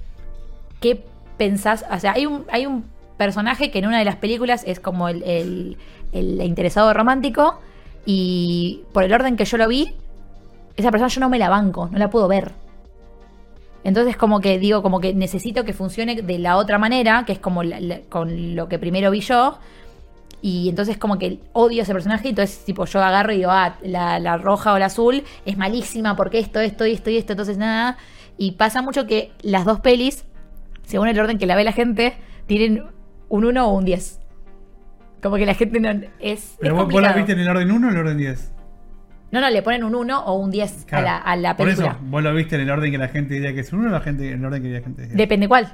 [0.80, 1.04] ¿qué
[1.38, 1.86] pensás?
[1.92, 2.86] O sea, hay un, hay un
[3.18, 5.78] personaje que en una de las películas es como el, el-
[6.14, 7.60] el interesado romántico
[8.12, 9.94] y por el orden que yo lo vi,
[10.76, 12.54] esa persona yo no me la banco, no la puedo ver.
[13.84, 17.40] Entonces como que digo, como que necesito que funcione de la otra manera, que es
[17.40, 17.62] como
[18.10, 19.60] con lo que primero vi yo.
[20.42, 23.78] Y entonces como que odio a ese personaje entonces tipo yo agarro y digo, ah,
[23.84, 27.60] la, la roja o la azul es malísima porque esto, esto esto y esto, entonces
[27.60, 28.00] nada.
[28.40, 30.26] Y pasa mucho que las dos pelis,
[30.84, 32.18] según el orden que la ve la gente,
[32.48, 32.88] tienen
[33.28, 34.20] un 1 o un 10.
[35.22, 36.56] Como que la gente no es...
[36.60, 38.52] Pero es vos, vos la viste en el orden 1 o en el orden 10.
[39.32, 41.08] No, no, le ponen un 1 o un 10 Claro.
[41.08, 41.90] a, la, a la Por película.
[41.92, 43.90] eso, vos lo viste en el orden que la gente diría que es un 1
[43.90, 45.18] o la gente, en el orden que la gente diría.
[45.18, 45.68] Depende cuál.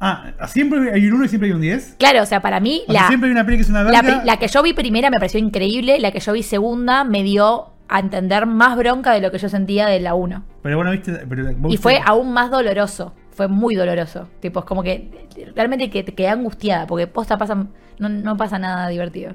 [0.00, 1.94] Ah, ¿siempre hay un 1 y siempre hay un 10?
[1.98, 3.84] Claro, o sea, para mí O sea, la, siempre hay una peli que es una
[3.84, 4.18] la, verga.
[4.18, 7.22] pri- la que yo vi primera me pareció increíble, la que yo vi segunda me
[7.22, 10.44] dio a entender más bronca de lo que yo sentía de la 1.
[10.62, 11.12] Pero bueno, viste.
[11.28, 13.14] Pero vos Y viste- fue aún más doloroso.
[13.32, 14.28] Fue muy doloroso.
[14.40, 16.86] Tipo, es como que realmente que te quedé angustiada.
[16.86, 19.34] Porque posta pasa, no, no pasa nada divertido.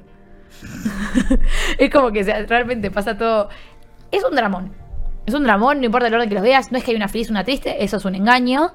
[1.78, 3.48] es como que realmente pasa todo.
[4.10, 4.72] Es un dramón.
[5.26, 6.72] Es un dramón, no importa el orden que los veas.
[6.72, 7.84] No es que hay una feliz, una triste.
[7.84, 8.72] Eso es un engaño.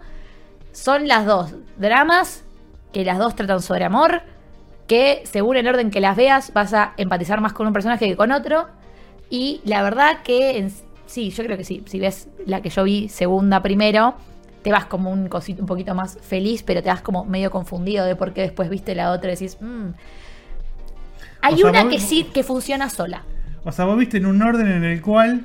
[0.71, 2.43] Son las dos dramas
[2.91, 4.21] que las dos tratan sobre amor.
[4.87, 8.17] Que según el orden que las veas, vas a empatizar más con un personaje que
[8.17, 8.67] con otro.
[9.29, 10.69] Y la verdad que
[11.05, 11.83] sí, yo creo que sí.
[11.87, 14.15] Si ves la que yo vi segunda primero,
[14.63, 18.05] te vas como un cosito un poquito más feliz, pero te vas como medio confundido
[18.05, 19.89] de por qué después viste la otra y decís, "Mm".
[21.41, 23.23] hay O sea, una vos- que sí que funciona sola.
[23.65, 25.41] O sea, vos viste en un orden en el cual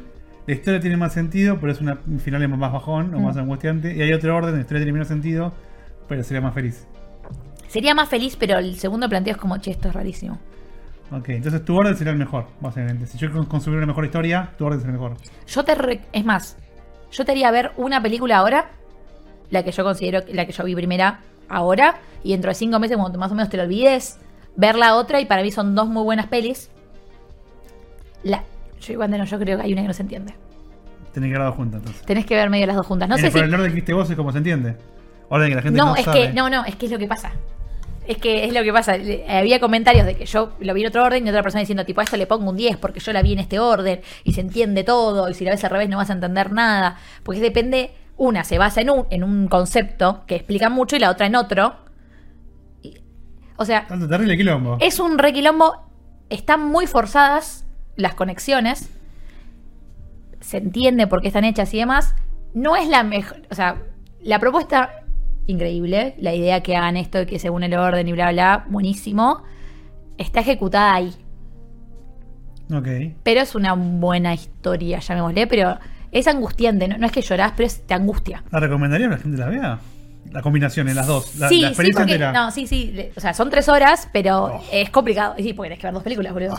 [0.47, 3.25] la historia tiene más sentido, pero es una, un final es más bajón o Mm.
[3.25, 3.95] más angustiante.
[3.95, 5.53] Y hay otro orden, la historia tiene menos sentido,
[6.09, 6.87] pero sería más feliz.
[7.69, 10.39] Sería más feliz, pero el segundo planteo es como, che, esto es rarísimo.
[11.11, 13.07] Ok, entonces tu orden sería el mejor, básicamente.
[13.07, 15.17] Si yo consumir una mejor historia, tu orden sería el mejor.
[15.47, 16.57] Yo te re- es más,
[17.11, 18.71] yo te haría ver una película ahora,
[19.51, 22.97] la que yo considero la que yo vi primera ahora, y dentro de cinco meses,
[22.97, 24.19] cuando más o menos te lo olvides,
[24.57, 26.71] ver la otra, y para mí son dos muy buenas pelis.
[28.23, 28.45] La,
[28.81, 30.35] yo igual no, yo creo que hay una que no se entiende.
[31.13, 32.03] Tenés que grabar juntas, entonces.
[32.05, 33.09] Tenés que ver medio las dos juntas.
[33.09, 33.39] No En sé el, si.
[33.39, 34.77] el orden que viste vos es como se entiende.
[35.29, 36.29] Orden que la gente no, No, es sabe.
[36.29, 37.33] que, no, no, es que es lo que pasa.
[38.07, 38.97] Es que es lo que pasa.
[39.29, 42.01] Había comentarios de que yo lo vi en otro orden y otra persona diciendo, tipo,
[42.01, 44.41] a esto le pongo un 10 porque yo la vi en este orden y se
[44.41, 46.99] entiende todo y si la ves al revés no vas a entender nada.
[47.23, 51.11] Porque depende, una se basa en un, en un concepto que explica mucho y la
[51.11, 51.77] otra en otro.
[52.83, 52.99] Y-
[53.57, 54.77] o sea, Tanto terrible quilombo.
[54.81, 55.87] es un requilombo.
[56.29, 57.65] Están muy forzadas
[57.97, 58.91] las conexiones.
[60.41, 62.15] Se entiende por qué están hechas y demás.
[62.55, 63.43] No es la mejor.
[63.51, 63.83] O sea,
[64.23, 64.91] la propuesta,
[65.47, 66.15] increíble.
[66.19, 69.43] La idea que hagan esto que según el orden y bla, bla, buenísimo.
[70.19, 71.15] Está ejecutada ahí.
[72.75, 73.17] Ok.
[73.23, 75.47] Pero es una buena historia, llamémosle.
[75.47, 75.79] Pero
[76.13, 76.89] es angustiante.
[76.89, 78.43] No, no es que llorás, pero es- te angustia.
[78.51, 79.79] ¿La recomendaría que la gente la vea?
[80.33, 81.37] La combinación en las dos.
[81.37, 82.91] La, sí, la sí, porque, no, sí, sí.
[82.95, 84.65] le- O sea, son tres horas, pero Oh.
[84.73, 85.35] es complicado.
[85.39, 86.59] Sí, porque tenés que ver dos películas, boludo.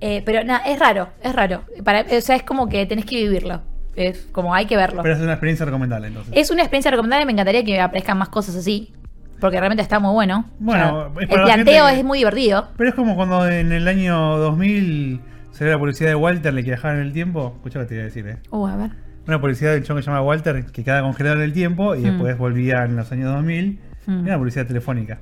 [0.00, 1.64] Eh, pero nada, es raro, es raro.
[1.82, 3.62] Para, o sea, es como que tenés que vivirlo.
[3.96, 5.02] Es como hay que verlo.
[5.02, 6.32] Pero es una experiencia recomendable, entonces.
[6.36, 8.92] Es una experiencia recomendable, me encantaría que aparezcan más cosas así.
[9.40, 10.46] Porque realmente está muy bueno.
[10.58, 12.68] Bueno, O sea, es el planteo gente es muy divertido.
[12.76, 15.20] Pero es como cuando en el año 2000
[15.54, 17.52] se ve la publicidad de Walter, le que viajaban en el tiempo.
[17.56, 18.38] Escucha lo que te iba a decir, eh.
[18.50, 18.90] Uh, a ver.
[19.26, 22.00] Una publicidad del chon que se llama Walter, que quedaba congelado en el tiempo y
[22.00, 22.02] Mm.
[22.02, 23.78] después volvía en los años 2000.
[24.06, 24.10] Mm.
[24.12, 25.18] Era una publicidad telefónica.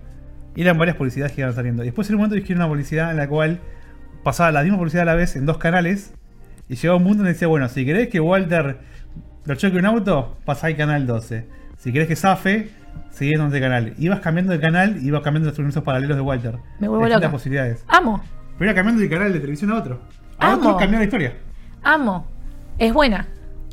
[0.57, 1.83] Y eran varias publicidades que iban saliendo.
[1.83, 3.61] Y después en un momento hicieron una publicidad en la cual
[4.25, 6.15] pasaba la misma publicidad a la vez en dos canales.
[6.69, 8.79] Y llegaba un punto donde decía, bueno, si querés que Walter
[9.45, 11.47] lo choque un auto, pasá al canal 12.
[11.77, 12.71] Si querés que zafe,
[13.11, 13.95] seguís en este canal.
[13.99, 16.57] Ibas cambiando de canal y ibas cambiando los universos paralelos de Walter.
[16.81, 17.31] Me vuelvo loca.
[17.31, 17.85] posibilidades.
[17.89, 18.23] Amo,
[18.59, 20.01] Pero iba cambiando de canal de televisión a otro.
[20.39, 20.57] A Amo.
[20.71, 21.35] otro cambió la historia.
[21.83, 22.27] amo.
[22.79, 23.27] Es buena.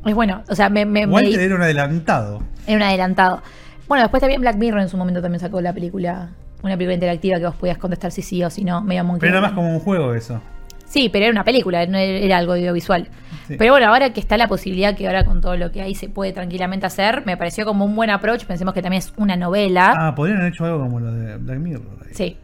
[0.05, 2.41] Es bueno, o sea, me, me, me- Walter era un adelantado.
[2.67, 3.41] era un adelantado.
[3.87, 6.29] Bueno, después también Black Mirror en su momento también sacó la película,
[6.61, 9.21] una película interactiva que vos podías contestar si sí o si no, medio monkey.
[9.27, 10.41] Pero era más como un juego eso.
[10.85, 13.09] Sí, pero era una película, no era era algo audiovisual.
[13.47, 13.55] Sí.
[13.57, 16.07] Pero bueno, ahora que está la posibilidad que ahora con todo lo que hay se
[16.09, 18.45] puede tranquilamente hacer, me pareció como un buen approach.
[18.45, 19.93] Pensemos que también es una novela.
[19.97, 21.97] Ah, podrían haber hecho algo como lo de Black Mirror.
[22.05, 22.13] ahí.
[22.13, 22.37] Sí.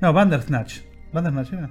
[0.00, 0.78] No, Bandersnatch.
[1.12, 1.70] ¿Bandersnatch era?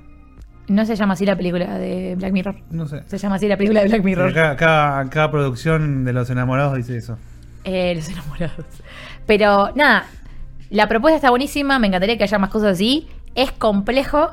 [0.67, 2.55] No se llama así la película de Black Mirror.
[2.71, 3.03] No sé.
[3.07, 4.33] Se llama así la película de Black Mirror.
[4.33, 7.17] Cada, cada, cada producción de los enamorados dice eso.
[7.63, 8.65] Eh, los enamorados.
[9.25, 10.05] Pero nada,
[10.69, 13.07] la propuesta está buenísima, me encantaría que haya más cosas así.
[13.35, 14.29] Es complejo.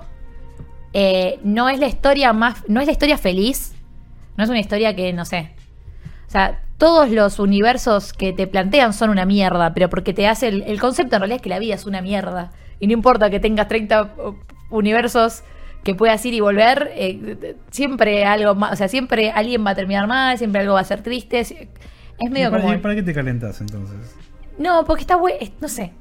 [0.93, 2.65] eh, no es la historia más.
[2.69, 3.75] No es la historia feliz.
[4.37, 5.53] No es una historia que, no sé.
[6.27, 10.49] O sea, todos los universos que te plantean son una mierda, pero porque te hace.
[10.49, 12.51] El, el concepto en realidad es que la vida es una mierda.
[12.81, 14.11] Y no importa que tengas 30
[14.75, 15.43] universos
[15.83, 18.73] que puedas ir y volver, eh, siempre algo más.
[18.73, 21.41] O sea, siempre alguien va a terminar mal, siempre algo va a ser triste.
[21.41, 21.55] Es
[22.21, 22.75] ¿Y medio para, como.
[22.75, 24.17] y para qué te calentas entonces?
[24.59, 25.37] No, porque está bueno.
[25.61, 25.93] No sé.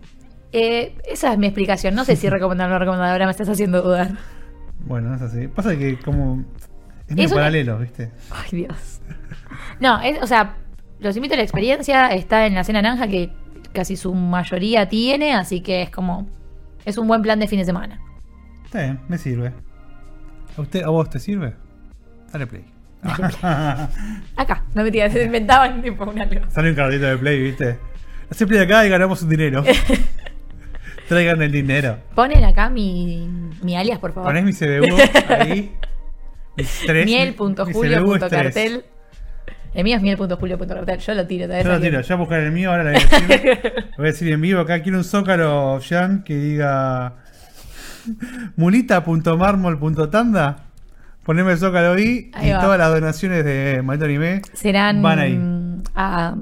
[0.51, 1.95] Eh, esa es mi explicación.
[1.95, 3.11] No sé si recomendar o no recomendar.
[3.11, 4.11] Ahora me estás haciendo dudar.
[4.85, 5.47] Bueno, es así.
[5.47, 6.45] Pasa que como...
[7.09, 8.11] Es Es una- paralelo, ¿viste?
[8.31, 9.01] Ay, Dios.
[9.79, 10.55] No, es, o sea,
[10.99, 12.07] los invito a la experiencia.
[12.09, 13.31] Está en la cena naranja que
[13.73, 15.33] casi su mayoría tiene.
[15.33, 16.27] Así que es como.
[16.85, 17.99] Es un buen plan de fin de semana.
[18.73, 19.51] Está bien, me sirve.
[20.57, 21.53] ¿A, usted, ¿A vos te sirve?
[22.31, 22.65] Dale play.
[24.35, 26.49] Acá, no me tiras, se inventaban tipo un algo.
[26.49, 27.77] Sale un carrito de play, ¿viste?
[28.31, 29.63] Hace play acá y ganamos un dinero.
[31.07, 31.99] Traigan el dinero.
[32.15, 33.29] Ponen acá mi,
[33.61, 34.33] mi alias, por favor.
[34.33, 34.97] Ponés mi CBU
[35.29, 35.71] ahí.
[37.05, 38.85] Miel.julio.cartel.
[39.75, 40.97] El mío es miel.julio.cartel.
[40.97, 41.45] Yo lo tiro.
[41.45, 44.07] Yo lo tiro, yo voy a buscar el mío, ahora le voy a decir, voy
[44.07, 47.22] a decir en vivo acá, quiero un zócalo, Jan, que diga
[48.57, 50.65] mulita.marmol.tanda.
[51.23, 52.59] Poneme el zócalo ahí, Ahí y va.
[52.59, 55.01] todas las donaciones de Maldito Anime Serán.
[55.01, 55.39] van ahí.
[55.95, 56.35] ah,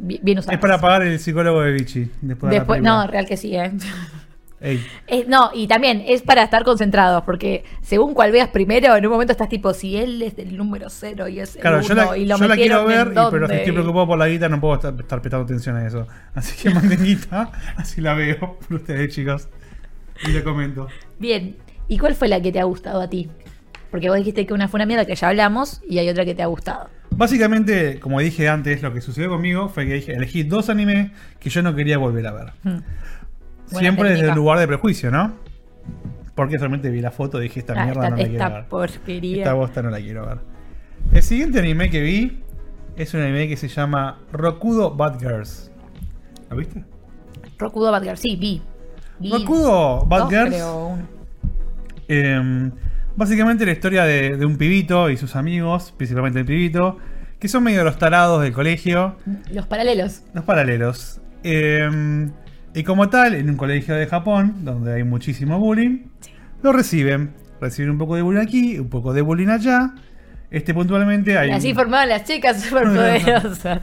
[0.00, 0.54] bi- bien usadas.
[0.54, 2.10] Es para pagar el psicólogo de Vichy.
[2.22, 3.72] Después, no, real que sí, ¿eh?
[4.66, 9.12] Eh, no, y también es para estar concentrados, porque según cual veas primero, en un
[9.12, 12.16] momento estás tipo, si él es del número cero y es el Claro, yo la,
[12.16, 14.62] y lo yo la quiero ver, y- pero si estoy preocupado por la guita, no
[14.62, 16.06] puedo estar, estar prestando atención a eso.
[16.34, 19.48] Así que manden guita, así la veo por ustedes, chicos.
[20.26, 20.88] Y le comento.
[21.18, 21.56] Bien,
[21.88, 23.28] ¿y cuál fue la que te ha gustado a ti?
[23.90, 26.34] Porque vos dijiste que una fue una mierda que ya hablamos y hay otra que
[26.34, 26.88] te ha gustado.
[27.10, 31.48] Básicamente, como dije antes, lo que sucedió conmigo fue que dije- elegí dos animes que
[31.50, 32.52] yo no quería volver a ver.
[32.64, 32.78] Hmm.
[33.66, 35.34] Siempre desde el lugar de prejuicio, ¿no?
[36.34, 38.54] Porque realmente vi la foto y dije, esta Ah, mierda esta- no la esta quiero
[38.54, 38.64] ver.
[38.68, 39.36] porquería.
[39.38, 40.38] Esta bosta no la quiero ver.
[41.12, 42.40] El siguiente anime que vi
[42.96, 45.70] es un anime que se llama Rokudo Bad Girls.
[46.50, 46.84] ¿Lo viste?
[47.58, 48.60] Rokudo Bad Girls, sí, vi.
[49.30, 50.48] Rokudo Bad Girls.
[50.54, 50.98] creo.
[52.08, 52.70] Eh,
[53.16, 56.98] básicamente la historia de, de un pibito y sus amigos, principalmente el pibito,
[57.38, 59.16] que son medio los tarados del colegio,
[59.52, 60.22] Los paralelos.
[60.34, 61.20] los paralelos.
[61.42, 62.28] Eh,
[62.74, 66.06] y como tal, en un colegio de Japón, donde hay muchísimo bullying,
[66.62, 67.34] lo reciben.
[67.60, 69.94] Reciben un poco de bullying aquí, un poco de bullying allá.
[70.50, 71.50] Este puntualmente hay...
[71.50, 73.82] Así formaban las chicas superpoderosas.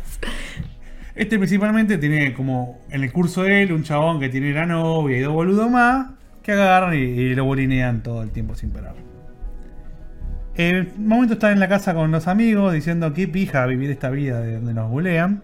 [1.15, 5.17] Este principalmente tiene como en el curso de él un chabón que tiene la novia
[5.17, 8.95] y dos boludos más que agarran y, y lo bolinean todo el tiempo sin parar.
[10.57, 14.41] Un momento está en la casa con los amigos diciendo qué pija vivir esta vida
[14.41, 15.41] de donde nos bulean.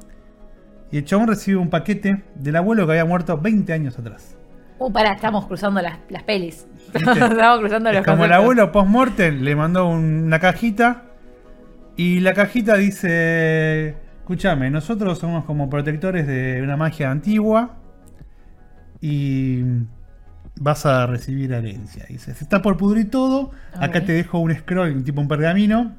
[0.91, 4.37] Y el chabón recibe un paquete del abuelo que había muerto 20 años atrás.
[4.79, 6.67] Uh, pará, estamos cruzando las, las pelis.
[6.93, 11.03] Estamos cruzando los Es como el abuelo post-mortem le mandó una cajita
[11.95, 13.95] y la cajita dice,
[14.27, 17.77] escúchame, nosotros somos como protectores de una magia antigua
[18.99, 19.61] y
[20.59, 22.03] vas a recibir herencia.
[22.09, 25.95] Dice, se está por pudrir todo, acá te dejo un scroll, tipo un pergamino,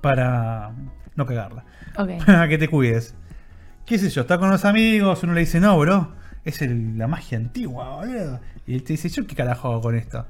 [0.00, 0.72] para
[1.14, 1.64] no cagarla,
[2.26, 3.14] para que te cuides.
[3.86, 4.22] ¿Qué sé yo?
[4.22, 8.40] Está con los amigos, uno le dice, no, bro, es el- la magia antigua, boludo.
[8.66, 10.26] Y él te dice, ¿yo qué carajo hago con esto?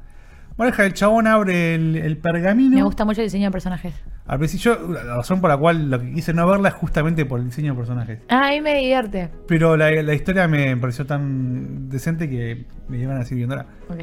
[0.59, 2.75] Bueno, el chabón abre el, el pergamino.
[2.75, 3.95] Me gusta mucho el diseño de personajes.
[4.27, 7.39] Al principio, la razón por la cual lo que quise no verla es justamente por
[7.39, 8.19] el diseño de personajes.
[8.29, 9.31] Ah, a mí me divierte.
[9.47, 13.67] Pero la, la historia me pareció tan decente que me iban a seguir viéndola.
[13.89, 14.01] Ok.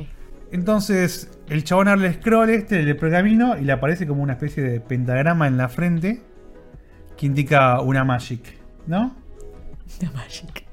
[0.54, 4.64] Entonces, el chabón abre el scroll este del pergamino y le aparece como una especie
[4.64, 6.22] de pentagrama en la frente
[7.18, 9.14] que indica una magic, ¿no?
[10.00, 10.64] The Magic.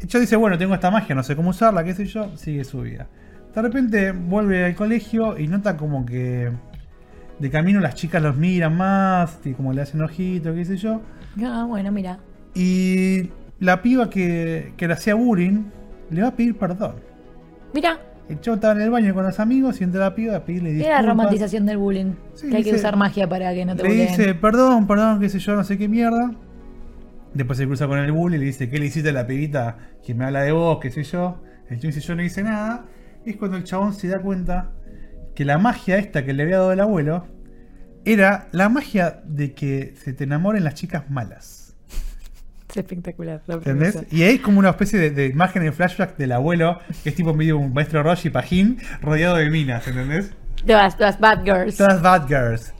[0.00, 2.64] El chabón dice, bueno, tengo esta magia, no sé cómo usarla, qué sé yo, sigue
[2.64, 3.06] su vida.
[3.54, 6.50] De repente vuelve al colegio y nota como que
[7.38, 11.00] de camino las chicas los miran más, y como le hacen ojito, qué sé yo.
[11.42, 12.18] Ah, bueno, mira.
[12.54, 15.64] Y la piba que, que le hacía bullying
[16.10, 16.96] le va a pedir perdón.
[17.72, 17.98] Mira.
[18.28, 20.70] El chavo estaba en el baño con los amigos y entra la piba a pedirle
[20.70, 20.92] disculpas.
[20.92, 22.12] Era la romantización del bullying.
[22.34, 25.28] Sí, que hay que usar magia para que no te Le dice, perdón, perdón, qué
[25.28, 26.30] sé yo, no sé qué mierda.
[27.34, 29.78] Después se cruza con el bully y le dice, ¿qué le hiciste a la pibita
[30.04, 31.42] que me habla de vos, qué sé yo?
[31.68, 32.84] El chico dice, yo no hice nada.
[33.24, 34.70] Es cuando el chabón se da cuenta
[35.34, 37.26] que la magia esta que le había dado el abuelo
[38.04, 41.74] era la magia de que se te enamoren las chicas malas.
[42.70, 43.42] Es espectacular.
[43.46, 43.98] la ¿Entendés?
[44.10, 47.14] Y ahí es como una especie de, de imagen de flashback del abuelo, que es
[47.14, 50.32] tipo medio un maestro Roshi Pajín rodeado de minas, ¿entendés?
[50.66, 51.76] Todas, todas bad girls.
[51.76, 52.72] Todas bad girls.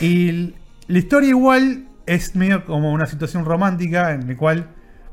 [0.00, 0.54] Y
[0.86, 4.68] la historia igual es medio como una situación romántica en la cual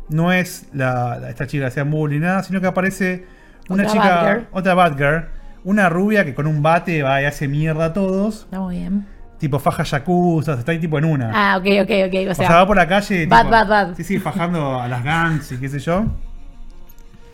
[0.10, 3.26] no es la, la- esta chica que sea bullying ni nada, sino que aparece
[3.69, 5.25] una Otra chica, bad otra bad girl,
[5.63, 9.06] una rubia que con un bate va y hace mierda a todos, Está muy bien.
[9.39, 11.32] tipo faja yakuza, está ahí tipo en una.
[11.34, 12.13] Ah, ok, ok, ok.
[12.28, 13.25] O o sea, sea, va por la calle.
[13.25, 13.95] bad, tipo, bad, bad.
[13.95, 16.06] Sí, sí, fajando a las gangs y qué sé yo.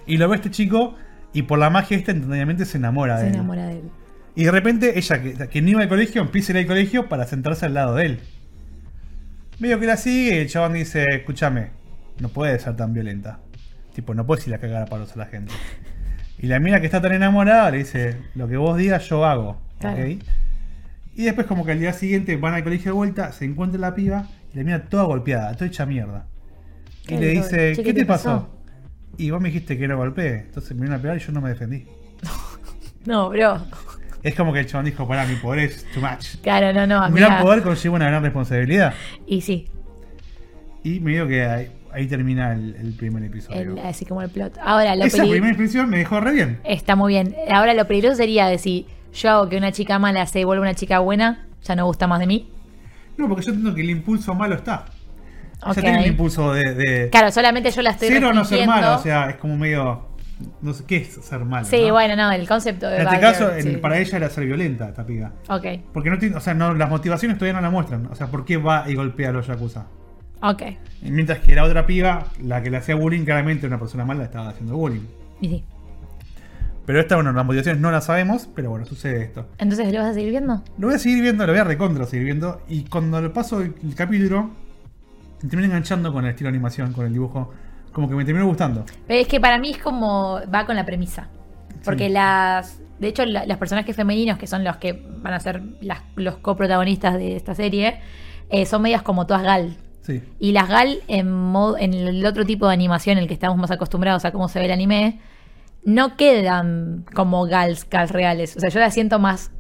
[0.07, 0.95] Y lo ve este chico
[1.33, 3.35] y por la magia esta instantáneamente se enamora se de él.
[3.35, 3.89] enamora de él.
[4.35, 7.09] Y de repente ella, que, que no iba al colegio, empieza a ir al colegio
[7.09, 8.19] para sentarse al lado de él.
[9.59, 11.69] Medio que la sigue y el chabón dice, escúchame,
[12.19, 13.39] no puedes ser tan violenta.
[13.93, 15.53] Tipo, no puedes ir a cagar a palos a la gente.
[16.41, 19.61] Y la mina que está tan enamorada le dice, lo que vos digas yo hago.
[19.79, 20.03] Claro.
[20.03, 20.23] ¿ok?
[21.13, 23.93] Y después como que al día siguiente van al colegio de vuelta, se encuentra la
[23.93, 26.25] piba y la mina toda golpeada, toda hecha mierda.
[27.03, 28.49] Y ¿Qué le dice, ¿qué, te pasó?
[29.17, 30.39] Y vos me dijiste que no golpeé.
[30.39, 31.85] Entonces me vino a pegar y yo no me defendí.
[33.03, 33.59] No, bro.
[34.21, 36.39] Es como que el chabón dijo, pará, mi poder es too much.
[36.43, 37.07] Claro, no, no.
[37.07, 38.93] Un gran poder conlleva una gran responsabilidad.
[39.25, 39.67] Y sí,
[40.83, 43.73] Y me digo que ahí, ahí termina el, el primer episodio.
[43.73, 44.57] el- así como el plot.
[44.63, 46.59] Ahora, lo Esa primera impresión me dejó re bien.
[46.63, 47.35] Está muy bien.
[47.51, 50.75] Ahora, lo peligroso sería de si yo hago que una chica mala se vuelva una
[50.75, 52.49] chica buena, ya no gusta más de mí.
[53.17, 54.85] No, porque yo entiendo que el impulso malo está.
[55.63, 55.75] Ok.
[55.75, 58.65] Ya tiene el impulso de, de Claro, solamente yo la estoy ser o no ser
[58.65, 58.95] malo.
[58.95, 60.07] O sea, es como medio.
[60.61, 61.67] No sé qué es ser malo.
[61.67, 61.93] Sí, ¿no?
[61.93, 63.77] bueno, no, el concepto de En este caso, girl, sí.
[63.77, 65.33] para ella era ser violenta, esta piba.
[65.49, 68.07] Ok, Porque no tiene, o sea, no, las motivaciones todavía no la muestran.
[68.07, 69.85] O sea, ¿por qué va y golpea a los yakuza?
[70.41, 70.63] Ok.
[71.03, 74.49] Mientras que la otra piba, la que le hacía bullying, claramente una persona mala estaba
[74.49, 75.05] haciendo bullying.
[75.41, 75.63] Y sí.
[76.85, 79.45] Pero esta, bueno, las motivaciones no las sabemos, pero bueno, sucede esto.
[79.59, 80.63] Entonces, ¿lo vas a seguir viendo?
[80.77, 82.61] Lo voy a seguir viendo, lo voy a recontra seguir viendo.
[82.67, 84.49] Y cuando le paso el, el capítulo,
[85.43, 87.51] me termino enganchando con el estilo de animación, con el dibujo.
[87.93, 88.85] Como que me terminó gustando.
[89.07, 91.27] Pero es que para mí es como va con la premisa.
[91.83, 92.13] Porque Sí.
[92.13, 92.79] las.
[92.99, 96.37] De hecho, la- los personajes femeninos, que son los que van a ser las- los
[96.37, 97.99] coprotagonistas de esta serie,
[98.49, 99.75] eh, son medias como todas Gal.
[100.01, 100.23] Sí.
[100.39, 103.57] Y las Gal, en, modo, en el otro tipo de animación, en el que estamos
[103.57, 105.19] más acostumbrados a cómo se ve el anime,
[105.83, 108.55] no quedan como Gals, Gals reales.
[108.57, 109.51] O sea, yo las siento más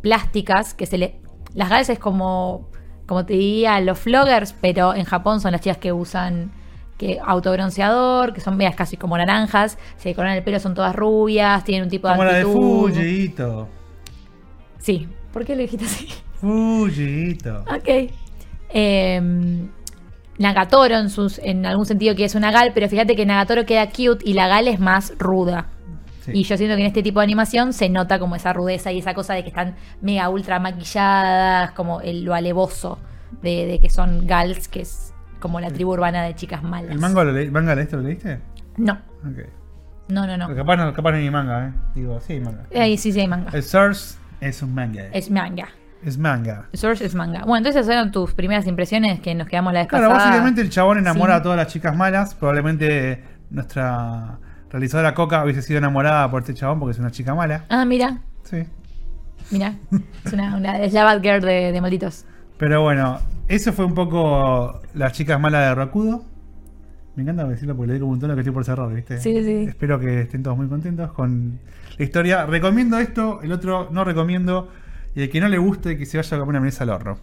[0.00, 1.20] plásticas, que se le.
[1.54, 2.68] Las Gals es como.
[3.06, 6.52] Como te diría, los floggers, pero en Japón son las chicas que usan
[6.96, 11.64] que autobronceador, que son medias casi como naranjas, se decoran el pelo, son todas rubias,
[11.64, 12.92] tienen un tipo de Como la de actitud.
[12.92, 13.68] Fujito.
[14.78, 15.08] Sí.
[15.32, 16.08] ¿Por qué lo dijiste así?
[16.34, 17.60] Fujito.
[17.62, 18.12] Ok.
[18.68, 19.68] Eh,
[20.40, 23.86] Nagatoro en, sus, en algún sentido que es una gal, pero fíjate que Nagatoro queda
[23.90, 25.66] cute y la gal es más ruda.
[26.24, 26.32] Sí.
[26.34, 28.98] Y yo siento que en este tipo de animación se nota como esa rudeza y
[28.98, 32.98] esa cosa de que están mega ultra maquilladas, como el, lo alevoso
[33.42, 36.90] de, de que son gals, que es como la tribu urbana de chicas malas.
[36.90, 38.40] ¿El manga lo, le- manga leíste, lo leíste?
[38.76, 38.98] No,
[40.08, 40.54] no, no, no.
[40.54, 41.72] Capaz no, capaz no hay manga, ¿eh?
[41.94, 42.64] Digo, sí hay manga.
[42.74, 43.50] Ahí sí, sí hay manga.
[43.52, 45.04] El Source es un manga.
[45.12, 45.68] Es manga.
[46.04, 46.68] Es manga.
[46.72, 47.40] Source es manga.
[47.40, 50.30] Bueno, entonces esas fueron tus primeras impresiones que nos quedamos la vez Claro, pasada.
[50.30, 51.40] básicamente el chabón enamora Sí.
[51.40, 52.34] a todas las chicas malas.
[52.34, 54.38] Probablemente nuestra
[54.70, 57.64] realizadora Coca hubiese sido enamorada por este chabón porque es una chica mala.
[57.68, 58.64] Ah, mira, Sí.
[59.50, 59.74] mira.
[60.24, 62.24] Es, una, una- es la bad girl de, de malditos.
[62.56, 66.24] Pero bueno, eso fue un poco las chicas malas de Rakudo.
[67.16, 69.18] Me encanta decirlo porque le digo un tono que estoy por cerrar, ¿viste?
[69.18, 69.64] Sí, sí.
[69.68, 71.58] Espero que estén todos muy contentos con
[71.98, 72.46] la historia.
[72.46, 74.68] Recomiendo esto, el otro no recomiendo.
[75.14, 77.18] Y el que no le guste, que se vaya a comer una mesa al horno,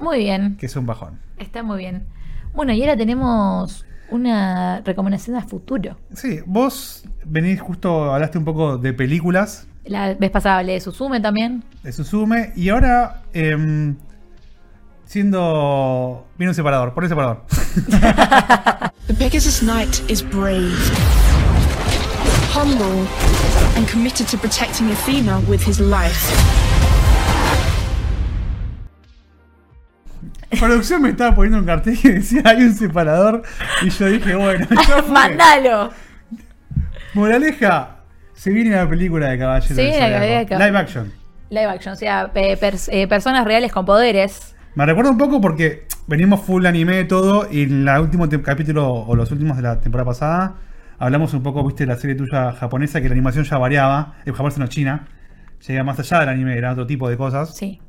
[0.00, 1.20] Muy bien, que es un bajón.
[1.38, 2.06] está muy bien.
[2.54, 5.96] Bueno, y ahora tenemos una recomendación a futuro.
[6.14, 11.20] Sí, vos venís justo, hablaste un poco de películas, La vez pasada hablé de Suzume
[11.20, 11.62] también.
[11.84, 13.96] de Suzume, y ahora, em,
[15.04, 16.26] siendo.
[16.38, 17.44] Viene un separador, pon el separador.
[19.06, 20.74] The Pegasus Knight is brave,
[22.52, 23.06] humble,
[23.76, 26.30] and committed to protecting Athena with his life.
[30.58, 33.42] Producción me estaba poniendo un cartel que decía hay un separador,
[33.82, 34.66] y yo dije, bueno.
[35.08, 35.90] ¡Mandalo!
[37.14, 37.96] Moraleja,
[38.34, 39.92] se viene la película de Caballero Se del
[40.58, 41.12] Live action.
[41.50, 44.54] Live action, o sea, pe- pers- eh, personas reales con poderes.
[44.74, 49.16] Me recuerda un poco porque venimos full anime todo y en el último capítulo o
[49.16, 50.54] los últimos de la temporada pasada
[51.02, 54.34] Hablamos un poco, viste, de la serie tuya japonesa, que la animación ya variaba, el
[54.34, 55.08] japonesa no China,
[55.66, 57.56] llega más allá del anime, era otro tipo de cosas.
[57.56, 57.80] Sí.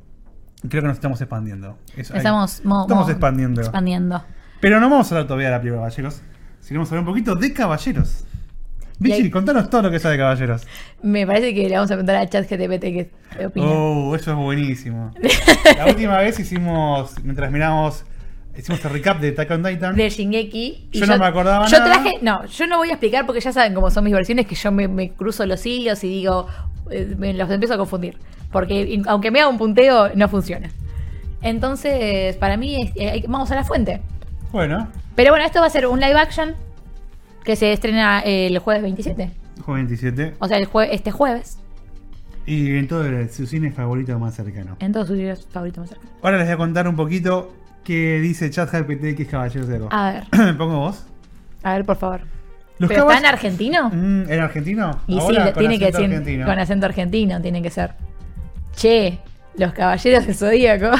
[0.68, 1.78] Creo que nos estamos expandiendo.
[1.96, 2.14] Eso.
[2.14, 3.60] Estamos, mo- estamos mo- expandiendo.
[3.62, 4.22] expandiendo.
[4.60, 6.22] Pero no vamos a hablar todavía de la película Caballeros,
[6.60, 8.24] sino vamos a hablar un poquito de Caballeros.
[8.98, 10.62] Vichy, contanos todo lo que sabe de Caballeros.
[11.02, 13.10] Me parece que le vamos a preguntar a ChatGPT qué
[13.46, 13.66] opina.
[13.66, 15.12] Oh, eso es buenísimo.
[15.76, 18.04] La última vez hicimos, mientras miramos,
[18.56, 19.96] hicimos el recap de Attack on Titan.
[19.96, 20.88] de Shingeki.
[20.92, 21.94] y Yo no me acordaba Yo nada.
[21.94, 24.54] traje, no, yo no voy a explicar porque ya saben cómo son mis versiones, que
[24.54, 26.46] yo me, me cruzo los hilos y digo,
[26.92, 28.16] eh, me los empiezo a confundir.
[28.52, 30.70] Porque aunque me haga un punteo, no funciona.
[31.40, 34.00] Entonces, para mí, es- eh, vamos a la fuente.
[34.52, 36.54] Bueno, Pero bueno, esto va a ser un live action
[37.44, 39.30] que se estrena el jueves 27.
[39.64, 40.34] Juego 27.
[40.38, 41.58] O sea, el jue- este jueves,
[42.46, 44.76] Y en todo el- su cine favorito más cercano.
[44.80, 46.12] en todos sus videos favoritos más cercanos.
[46.22, 47.52] Ahora les voy a contar un poquito
[47.84, 49.80] qué dice ChatGPT que es Caballeros de.
[49.90, 51.04] A ver, Pongo vos.
[51.62, 52.20] a ver, por favor.
[52.78, 53.90] Los ¿Pero caball- está en argentino?
[53.90, 54.98] Mm, ¿En argentino?
[55.06, 56.46] Y Ahora sí, tiene que argentino.
[56.46, 57.92] con acento argentino, tiene que ser.
[58.74, 59.18] Che,
[59.56, 60.90] los caballeros del zodíaco.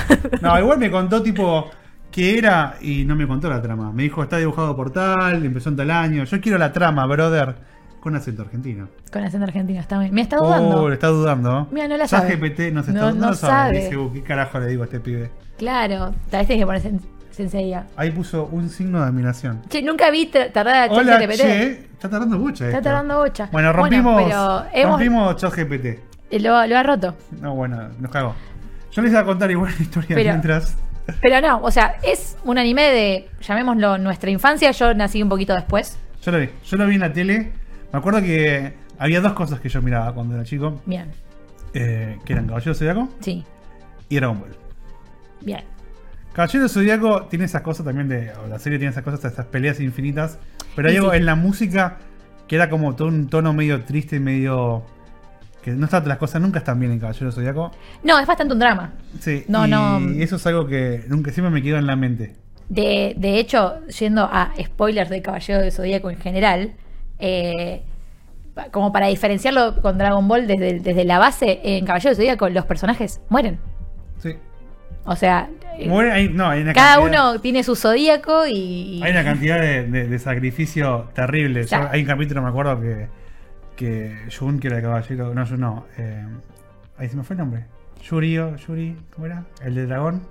[0.40, 1.70] No, igual me contó tipo
[2.10, 3.92] qué era y no me contó la trama.
[3.92, 6.24] Me dijo, está dibujado por tal, empezó en tal año.
[6.24, 7.54] Yo quiero la trama, brother,
[8.00, 8.88] con acento argentino.
[9.12, 10.12] con acento argentino, está bien.
[10.14, 10.82] Me está dudando.
[10.84, 11.68] Oh, está dudando.
[11.70, 12.30] Mira, no la sabe.
[12.30, 13.52] ChatGPT no, se No- está, no, no lo sabe.
[13.74, 13.80] sabe.
[13.84, 15.30] Dice, "Uh, ¿qué carajo le digo a este pibe?
[15.58, 17.00] Claro, tal vez tiene que poner sen-
[17.30, 17.86] senseiya.
[17.96, 19.62] Ahí puso un signo de admiración.
[19.68, 21.36] Che, nunca vi tardar a ChatGPT.
[21.40, 21.70] che.
[21.92, 23.48] Está tardando mucho Está tardando bocha.
[23.52, 26.11] Bueno, rompimos, pero hemos, rompimos ChatGPT.
[26.38, 27.16] Lo, lo ha roto.
[27.40, 28.34] No, bueno, nos cago.
[28.92, 30.76] Yo les voy a contar igual la historia Pero- mientras.
[31.20, 34.70] Pero no, o sea, es un anime de, llamémoslo, nuestra infancia.
[34.70, 35.98] Yo nací un poquito después.
[36.22, 36.48] Yo lo vi.
[36.64, 37.52] Yo lo vi en la tele.
[37.92, 40.80] Me acuerdo que había dos cosas que yo miraba cuando era chico.
[40.86, 41.10] Bien,
[41.74, 43.44] eh, que eran Caballero Zodíaco sí,
[44.08, 44.56] y Dragon Ball.
[45.40, 45.64] bien.
[46.32, 48.30] Caballero Zodíaco tiene esas cosas también de.
[48.42, 50.38] o la serie tiene esas cosas, estas peleas infinitas.
[50.76, 51.16] Pero hay Y algo sí.
[51.18, 51.96] en la música
[52.46, 54.84] que era como todo un tono medio triste, medio.
[55.62, 57.70] Que no están las cosas nunca están bien en Caballero Zodíaco.
[58.02, 58.92] No, es bastante un drama.
[59.20, 59.98] Sí, No, y no.
[60.22, 62.34] eso es algo que nunca siempre me quedó en la mente.
[62.68, 66.72] De, de hecho, yendo a spoilers de Caballero del Zodíaco en general,
[67.18, 67.82] eh,
[68.70, 72.64] como para diferenciarlo con Dragon Ball desde, desde la base, en Caballero del Zodíaco los
[72.66, 73.58] personajes mueren.
[74.18, 74.34] Sí.
[75.04, 75.48] O sea,
[75.78, 79.00] eh, Muere- hay- no, hay una cada cantidad- uno tiene su zodíaco y...
[79.02, 81.64] Hay una cantidad de, de- de sacrificio terrible.
[81.66, 83.08] Yo- hay un capítulo, me acuerdo, que,
[83.76, 85.34] que Jun, que era el caballero.
[85.34, 85.86] No, Jun no.
[85.98, 86.24] eh,
[86.98, 87.64] ahí se me fue el nombre.
[88.08, 89.44] Yuri, o Yuri, ¿cómo era?
[89.64, 90.22] El de dragón.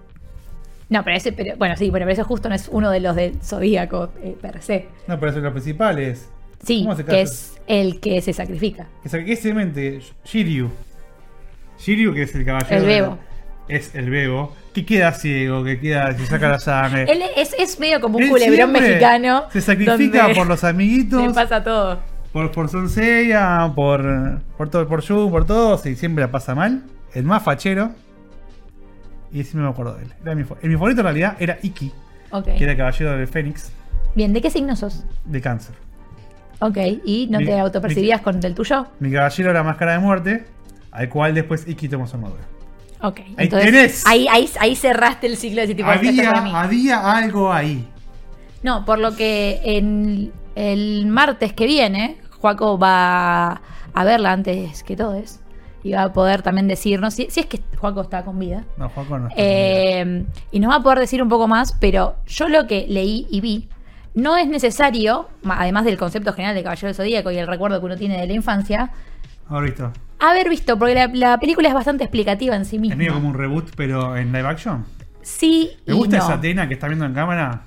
[0.90, 3.16] No, pero ese, pero, bueno, sí, bueno, pero eso justo no es uno de los
[3.16, 4.90] del zodíaco eh, per se.
[5.08, 6.00] No, pero eso es lo principal.
[6.00, 6.30] Es.
[6.66, 8.88] Sí, ¿Cómo se que es el que se sacrifica.
[9.10, 10.70] Que ese mente, Shiryu.
[11.80, 12.76] Shiryu, que es el caballero.
[12.76, 13.18] El de- bebo.
[13.68, 14.54] Es el bebo.
[14.74, 16.12] Que queda ciego, que queda.
[16.14, 17.04] Se saca la sangre.
[17.10, 19.46] Él es, es medio como un Él culebrón mexicano.
[19.52, 21.22] Se sacrifica por los amiguitos.
[21.28, 22.00] Le pasa todo.
[22.34, 26.84] Por, por Sonseiya, por, por todo, por Jun, por todos, y siempre la pasa mal.
[27.14, 27.92] El más fachero.
[29.34, 30.14] Y ese me acuerdo de él.
[30.22, 31.92] Era mi, fa- mi favorito en realidad era Iki,
[32.32, 32.46] Ok.
[32.46, 33.72] que era el caballero del Fénix
[34.16, 35.04] Bien, ¿de qué signo sos?
[35.26, 35.76] de cáncer.
[36.60, 38.88] Ok, ¿y no Mi- te autopercibías con el tuyo?
[39.00, 40.46] Mi caballero era máscara de muerte,
[40.92, 42.44] al cual después Iki tomó su armadura.
[43.02, 43.20] Ok.
[43.20, 44.08] Ahí entonces, tenés.
[44.08, 45.96] Ahí, ahí, ahí cerraste el ciclo de ese tipo de.
[45.96, 47.88] Había, había algo ahí.
[48.64, 53.62] No, por lo que en el martes que viene, Juaco va
[53.94, 55.38] a verla antes que todos.
[55.84, 58.88] Y va a poder también decirnos, si, si es que Juaco está con vida, No,
[58.90, 59.30] Juaco no.
[59.30, 62.86] está eh, y nos va a poder decir un poco más, pero yo lo que
[62.88, 63.68] leí y vi,
[64.14, 67.86] no es necesario, además del concepto general de Caballero del Zodíaco y el recuerdo que
[67.88, 68.92] uno tiene de la infancia,
[69.50, 69.92] Ahora visto.
[70.20, 72.94] haber visto, porque la, la película es bastante explicativa en sí misma.
[72.94, 74.86] Es medio como un reboot, pero en live action.
[75.24, 76.24] Sí, ¿Te gusta no.
[76.26, 77.64] esa Atena que está viendo en cámara?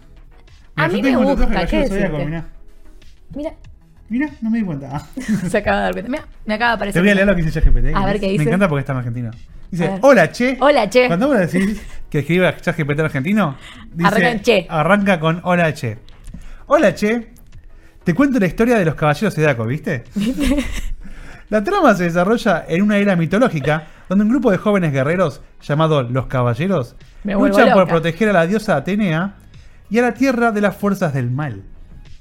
[0.76, 1.88] A mí me gusta, ¿qué
[3.34, 3.52] Mira,
[4.08, 4.88] Mirá, no me di cuenta.
[4.92, 5.06] Ah.
[5.48, 6.10] se acaba de dar cuenta.
[6.10, 7.02] Mira, me acaba de Te aparecer.
[7.02, 7.94] voy a leer lo que dice ChatGPT.
[7.94, 8.44] A ver qué dice.
[8.44, 9.30] Me encanta porque está en argentino.
[9.30, 9.32] A
[9.70, 10.56] Dice, hola, che.
[10.60, 11.06] Hola, che.
[11.08, 11.80] Cuando vos decís
[12.10, 13.56] que escriba ChatGPT argentino,
[13.92, 14.66] dice, Arranca che.
[14.68, 15.98] arranca con hola, che.
[16.66, 17.32] Hola, che.
[18.04, 20.04] Te cuento la historia de los caballeros zodiacos, ¿viste?
[21.48, 26.10] la trama se desarrolla en una era mitológica donde un grupo de jóvenes guerreros llamados
[26.10, 29.36] los caballeros luchan por proteger a la diosa Atenea
[29.88, 31.62] y a la tierra de las fuerzas del mal.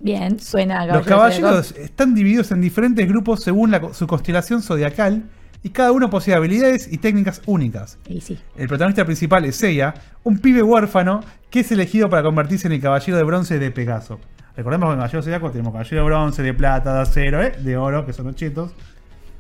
[0.04, 4.62] Bien, suena a Los Caballero caballeros están divididos en diferentes grupos según la- su constelación
[4.62, 5.24] zodiacal
[5.64, 7.98] y cada uno posee habilidades y técnicas únicas.
[8.22, 8.38] Sí.
[8.58, 9.94] El protagonista principal es Seiya,
[10.24, 14.20] un pibe huérfano que es elegido para convertirse en el caballero de bronce de Pegaso.
[14.58, 17.54] Recordemos que en Caballero Zodiaco tenemos caballero de bronce, de plata, de acero, ¿eh?
[17.60, 18.72] de oro, que son los chetos,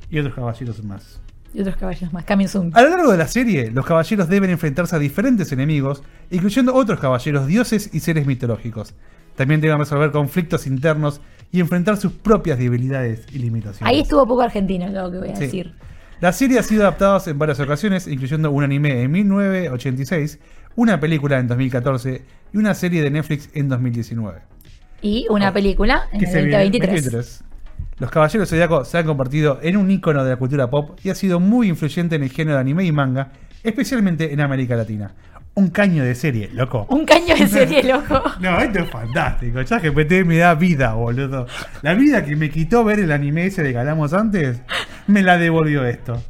[0.10, 1.20] y otros caballeros más.
[1.54, 2.26] Y otros caballeros más.
[2.50, 2.72] Soon.
[2.74, 6.02] A lo largo de la serie, los caballeros deben enfrentarse a diferentes enemigos,
[6.32, 8.96] incluyendo otros caballeros, dioses y seres mitológicos.
[9.36, 11.22] También deben resolver conflictos internos
[11.52, 13.88] y enfrentar sus propias debilidades y limitaciones.
[13.94, 15.44] Ahí estuvo poco argentino, es lo que voy a Sí.
[15.44, 15.74] decir.
[16.20, 20.40] La serie ha sido adaptada en varias ocasiones, incluyendo un anime en 1986,
[20.76, 22.24] una película en 2014
[22.54, 24.40] y una serie de Netflix en 2019.
[25.02, 27.04] Y una película en el se viene- 2023.
[27.04, 27.44] 2023.
[28.00, 31.16] Los Caballeros Zodiaco se han convertido en un ícono de la cultura pop y ha
[31.16, 33.32] sido muy influyente en el género de anime y manga,
[33.64, 35.14] especialmente en América Latina.
[35.56, 36.88] Un caño de serie, loco.
[36.90, 38.22] Un caño de serie, loco.
[38.40, 39.62] No, esto es fantástico.
[39.62, 41.46] Ya GPT me da vida, boludo.
[41.84, 44.62] La vida que me quitó ver el anime ese de que hablamos antes,
[45.08, 46.22] me la devolvió esto.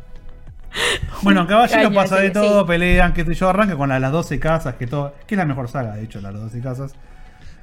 [1.21, 2.67] Bueno, Caballero pasa de todo, sí.
[2.67, 5.69] pelean, que yo arranca con la- las 12 casas, que todo, que es la mejor
[5.69, 6.93] saga, de hecho, las 12 casas.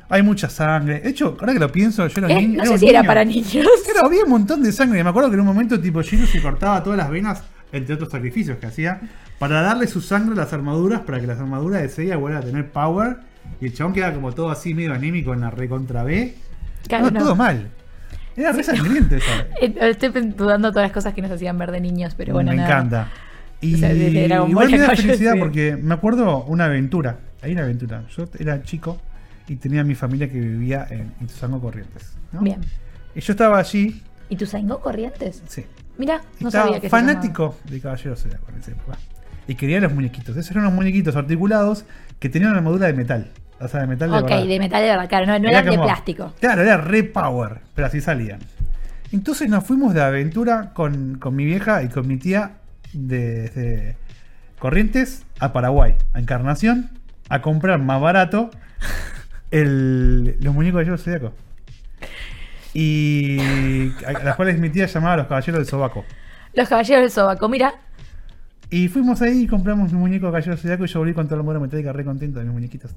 [0.08, 1.00] Hay mucha sangre.
[1.00, 2.64] De hecho, ahora que lo pienso, yo era Eh, niño.
[2.64, 3.52] no sé si era para niños.
[3.86, 5.04] Pero había un montón de sangre.
[5.04, 7.42] Me acuerdo que en un momento tipo Shiro se cortaba todas las venas,
[7.72, 9.00] entre otros sacrificios que hacía,
[9.38, 12.46] para darle su sangre a las armaduras, para que las armaduras de Seiya vuelvan a
[12.46, 13.18] tener power.
[13.60, 16.34] Y el chabón queda como todo así medio anímico en la recontra B.
[16.86, 17.20] Claro, no, no.
[17.20, 17.68] todo mal.
[18.36, 19.26] Era re sangriento eso.
[19.60, 22.56] Eh, Estoy dudando todas las cosas que nos hacían ver de niños, pero bueno, me
[22.58, 22.68] nada.
[22.68, 23.08] encanta.
[23.60, 27.18] Y O sea, igual me da felicidad porque me acuerdo una aventura.
[27.42, 28.04] Hay una aventura.
[28.16, 28.98] Yo era chico
[29.48, 32.12] y tenía a mi familia que vivía en Ituzaingó Corrientes.
[32.32, 32.40] ¿no?
[32.40, 32.60] Bien.
[33.14, 34.02] Y yo estaba allí.
[34.28, 35.42] ¿Y tu Saingo Corrientes?
[35.48, 35.64] Sí.
[36.00, 38.98] Mira, no estaba sabía que se fanático de Caballeros Zodiaco en esa época.
[39.46, 40.36] Y quería los muñequitos.
[40.36, 41.84] Esos eran unos muñequitos articulados
[42.18, 43.30] que tenían una armadura de metal.
[43.60, 44.16] O sea, de metal de.
[44.16, 44.46] Ok, verdad.
[44.46, 46.34] de metal de verdad, claro, no, no Era eran de como- plástico.
[46.40, 48.40] Claro, era re power, pero así salían.
[49.12, 52.52] Entonces nos fuimos de aventura con, con mi vieja y con mi tía
[52.94, 53.96] desde
[54.58, 56.90] Corrientes a Paraguay, a Encarnación,
[57.28, 58.50] a comprar más barato
[59.50, 61.32] el- los muñecos de Yo Zodíaco.
[62.74, 66.04] Y a las cuales mi tía llamaba los caballeros del sobaco.
[66.54, 67.74] Los caballeros del sobaco, mira.
[68.70, 71.38] Y fuimos ahí y compramos un muñeco de Caballeros Zodíaco y yo volví con toda
[71.38, 72.94] la mora metálica re contento de mis muñequitos.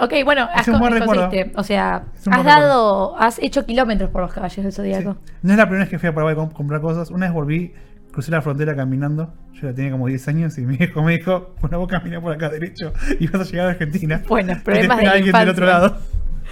[0.00, 1.22] Ok, bueno, has, un con- buen recuerdo.
[1.24, 1.52] conseguiste.
[1.58, 5.14] O sea, has dado, has hecho kilómetros por los caballeros del zodiaco.
[5.24, 5.32] Sí.
[5.42, 7.10] No es la primera vez que fui a Paraguay a comp- comprar cosas.
[7.10, 7.72] Una vez volví,
[8.12, 9.32] crucé la frontera caminando.
[9.54, 12.32] Yo ya tenía como 10 años y mi viejo me dijo: Bueno, vos camina por
[12.32, 14.22] acá derecho y vas a llegar a Argentina.
[14.28, 15.96] Bueno, Y te problemas de del otro lado.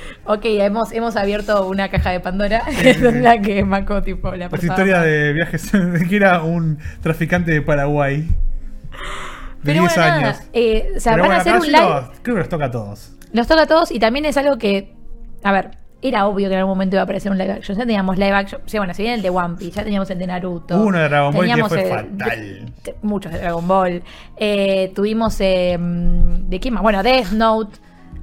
[0.25, 4.51] Ok, hemos, hemos abierto una caja de Pandora en la que Maco, tipo, la Las
[4.51, 8.23] persona historias de viajes de que era un traficante de Paraguay.
[9.63, 10.41] De Pero 10 bueno, nada, años.
[10.53, 12.11] eh, o sea, Pero van bueno, a hacer un live.
[12.23, 13.13] Creo que los toca a todos.
[13.33, 14.95] Nos toca a todos y también es algo que,
[15.43, 15.71] a ver,
[16.03, 17.77] era obvio que en algún momento iba a aparecer un live action.
[17.77, 20.19] Ya teníamos live action, sí, bueno, si bien el de One Piece, ya teníamos el
[20.19, 20.81] de Naruto.
[20.81, 22.73] Uno de Dragon Ball que fue el- fatal.
[22.85, 24.03] de- muchos de Dragon Ball.
[24.37, 26.83] Eh, tuvimos, eh, ¿de qué más?
[26.83, 27.79] Bueno, Death Note.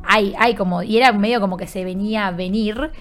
[0.05, 2.91] Hay, hay como, y era medio como que se venía a venir.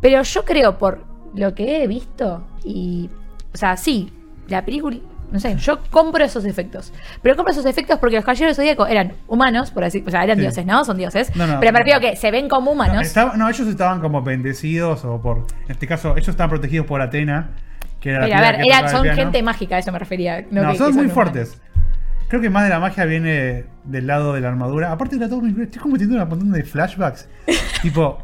[0.00, 1.04] Pero yo creo, por
[1.34, 3.10] lo que he visto, y,
[3.52, 4.12] o sea, sí,
[4.48, 4.96] la película,
[5.30, 6.92] no sé, yo compro esos efectos.
[7.20, 10.24] Pero compro esos efectos porque los caballeros del Zodíaco eran humanos, por así, o sea,
[10.24, 10.42] eran Sí.
[10.42, 10.84] dioses, ¿no?
[10.84, 11.34] Son dioses.
[11.36, 11.84] No, no, pero me no.
[11.84, 13.02] refiero que se ven como No, humanos.
[13.06, 15.38] estaba- no, ellos estaban como bendecidos o por.
[15.66, 17.50] En este caso, ellos estaban protegidos por Atena.
[18.00, 18.36] Que era la Pero
[18.76, 20.46] a ver, son gente mágica, a eso me refería.
[20.52, 21.60] No, que- son que muy fuertes.
[22.28, 24.92] Creo que más de la magia viene del lado de la armadura.
[24.92, 27.28] Aparte todo muy Estoy como teniendo un montón de flashbacks.
[27.82, 28.22] tipo,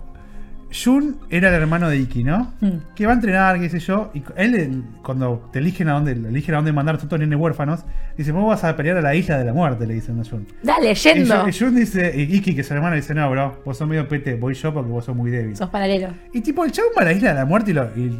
[0.83, 2.53] Jun era el hermano de Iki, ¿no?
[2.61, 2.79] Hmm.
[2.97, 4.11] Que va a entrenar, qué sé yo.
[4.13, 7.21] Y él, el- cuando te eligen a dónde, eligen a dónde mandar a todos los
[7.21, 7.85] nenes huérfanos,
[8.19, 10.47] dice, vos vas a pelear a la isla de la muerte, le dicen a Jun.
[10.63, 11.49] Dale, yendo.
[11.49, 14.09] Y Jun dice, y Iki, que es su hermano, dice, no, bro, vos sos medio
[14.09, 15.57] pete, voy yo porque vos sos muy débil.
[15.57, 16.09] Sos paralelo.
[16.33, 18.19] Y tipo, el chabón va a la isla de la muerte y, lo, y-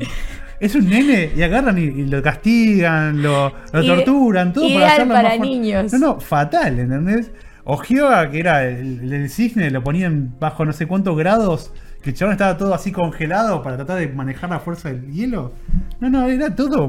[0.61, 5.15] es un nene y agarran y, y lo castigan, lo, lo torturan, todo para hacerlo
[5.15, 5.93] para más niños.
[5.93, 7.33] No, no, fatal, ¿entendés?
[7.65, 11.73] O Hyoga, que era el, el- el cisne, lo ponían bajo no sé cuántos grados,
[12.05, 15.53] que el chabón estaba todo así congelado para tratar de manejar la fuerza del hielo.
[16.01, 16.89] No, no, era todo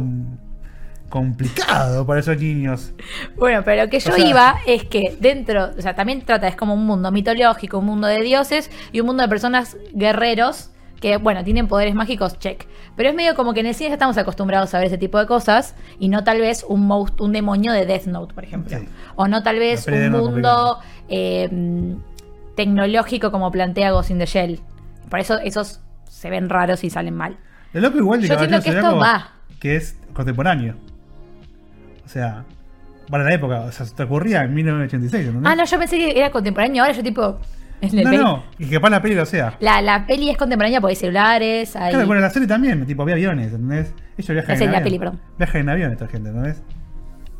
[1.10, 2.92] complicado para esos niños.
[3.38, 6.48] Bueno, pero lo que yo O sea- iba es que dentro, o sea, también trata,
[6.48, 10.72] es como un mundo mitológico, un mundo de dioses y un mundo de personas guerreros
[11.00, 12.66] que, bueno, tienen poderes mágicos, check.
[12.96, 15.20] Pero es medio como que en el cine ya estamos acostumbrados a ver ese tipo
[15.20, 16.90] de cosas y no tal vez un,
[17.20, 18.78] un demonio de Death Note, por ejemplo.
[18.78, 18.86] Sí.
[19.16, 21.96] O no tal vez un mundo eh,
[22.56, 24.60] tecnológico como plantea Ghost in the Shell.
[25.10, 27.38] Por eso esos se ven raros y salen mal.
[27.74, 29.32] Lo loco igual de Yo siento que esto va.
[29.60, 30.76] que es contemporáneo.
[32.06, 32.44] O sea,
[33.10, 35.52] para la época, o sea, te ocurría en 1986, ¿entendés?
[35.52, 37.40] Ah, no, yo pensé que era contemporáneo, ahora yo tipo...
[37.82, 39.58] No, peli- no, y que capaz la peli lo sea.
[39.60, 41.92] La, la peli es contemporánea porque hay celulares, hay...
[41.92, 43.94] Claro, bueno, la serie también, tipo, había aviones, ¿entendés?
[44.18, 44.84] Ellos viajan La en la avión.
[44.84, 45.20] peli, perdón.
[45.38, 46.64] Viajan en avión esta gente, ¿entendés?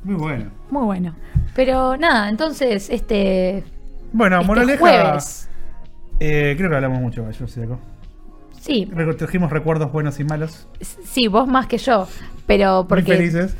[0.04, 0.52] Muy bueno.
[0.70, 1.16] Muy bueno.
[1.56, 3.64] Pero nada, entonces, este...
[4.12, 4.80] Bueno, este moraleja.
[4.80, 5.50] jueves.
[6.20, 7.68] Eh, creo que hablamos mucho, yo sé.
[8.60, 10.68] Sí, Trajimos recuerdos buenos y malos.
[10.82, 12.08] sí, vos más que yo.
[12.48, 13.16] Pero porque...
[13.16, 13.56] Muy felices.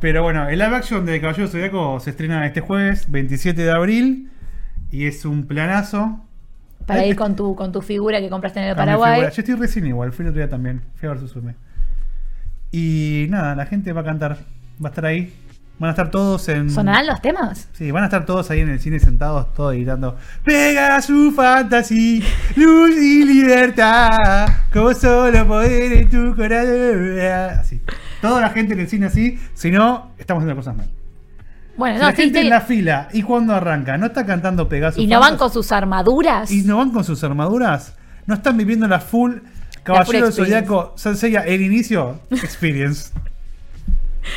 [0.00, 4.30] Pero bueno, el live action de Caballero Zodíaco se estrena este jueves, 27 de abril.
[4.90, 6.20] Y es un planazo.
[6.86, 9.22] Para Ay, ir con tu, con tu figura que compraste en el Paraguay.
[9.22, 10.82] Yo estoy recién igual, fui el otro día también.
[10.96, 11.54] Fui a ver Susume.
[12.72, 14.38] Y nada, la gente va a cantar.
[14.82, 15.32] Va a estar ahí.
[15.82, 16.70] Van a estar todos en.
[16.70, 17.68] ¿Sonarán los temas?
[17.72, 22.24] Sí, van a estar todos ahí en el cine sentados, todos gritando Pega su fantasía,
[22.54, 27.18] luz y libertad, como solo poder en tu corazón.
[27.58, 27.80] Así.
[28.20, 30.86] Toda la gente en el cine así, si no, estamos haciendo cosas mal.
[31.76, 32.44] Bueno, Si no, la sí, gente sí.
[32.44, 35.72] en la fila y cuando arranca no está cantando Pegasus Y no van con sus
[35.72, 36.48] armaduras.
[36.52, 39.38] y no van con sus armaduras, no están viviendo la full
[39.82, 43.10] Caballero del Zodiaco Senseiya el inicio experience.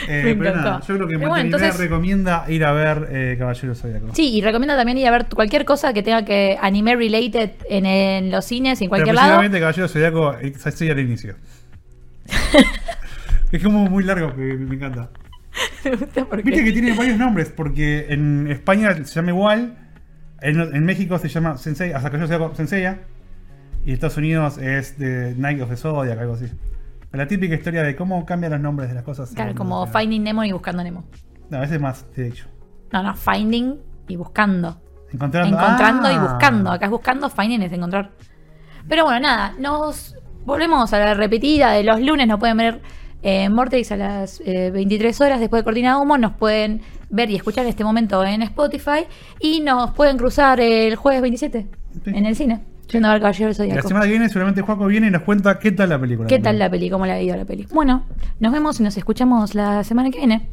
[0.07, 3.67] Eh, pero nada, yo creo que Pero bueno, entonces- recomienda ir a ver eh, Caballero
[3.67, 4.07] del Zodiaco.
[4.15, 7.86] Sí, y recomiendo también ir a ver cualquier cosa que tenga que anime related en,
[7.86, 9.39] en los cines y en Pero cualquier lado.
[9.39, 11.36] principalmente Caballero Zodiaco eh, Senseiya al inicio.
[13.51, 15.09] es como muy largo que me encanta.
[15.83, 19.77] Gusta porque- Viste que tiene varios nombres, porque en España se llama igual,
[20.41, 22.99] en, en México se llama Sensei, hasta yo sea Senseiya,
[23.86, 26.45] y en Estados Unidos es de Night of the Zodiac, algo así.
[27.16, 29.32] La típica historia de cómo cambian los nombres de las cosas.
[29.34, 31.05] Claro, como Finding Nemo y Buscando Nemo.
[31.49, 32.47] No, ese es más, de hecho.
[32.91, 34.82] No, no, Finding y Buscando.
[35.11, 36.20] Encontrando, Encontrando y Ah.
[36.20, 36.72] buscando.
[36.72, 38.11] Acá es buscando, finding es encontrar.
[38.89, 42.28] Pero bueno, nada, nos volvemos a la repetida de los lunes.
[42.28, 42.82] Nos pueden ver
[43.22, 46.18] en Vortex a las eh, 23 horas después de Cortina de Humo.
[46.18, 49.05] Nos pueden ver y escuchar en este momento en Spotify.
[49.39, 51.68] Y nos pueden cruzar el jueves 27
[52.03, 52.11] Sí.
[52.13, 52.61] en el cine.
[52.91, 53.88] Yendo a ver Caballero del Y la Zodíaco.
[53.88, 56.27] semana que viene seguramente Juaco viene y nos cuenta qué tal la película.
[56.27, 56.89] ¿Qué tal la peli?
[56.89, 57.67] ¿Cómo la ha ido la peli?
[57.73, 58.05] Bueno,
[58.39, 60.49] nos vemos y nos escuchamos la semana que viene.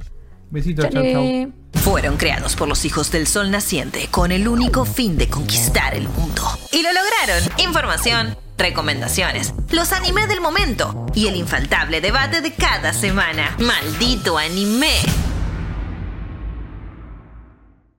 [0.51, 1.03] Besitos, chau, chau.
[1.13, 1.49] Chale.
[1.75, 6.09] Fueron creados por los hijos del sol naciente con el único fin de conquistar el
[6.09, 6.43] mundo.
[6.73, 7.43] Y lo lograron.
[7.65, 13.57] Información, recomendaciones, los anime del momento y el infaltable debate de cada semana.
[13.59, 14.93] ¡Maldito anime!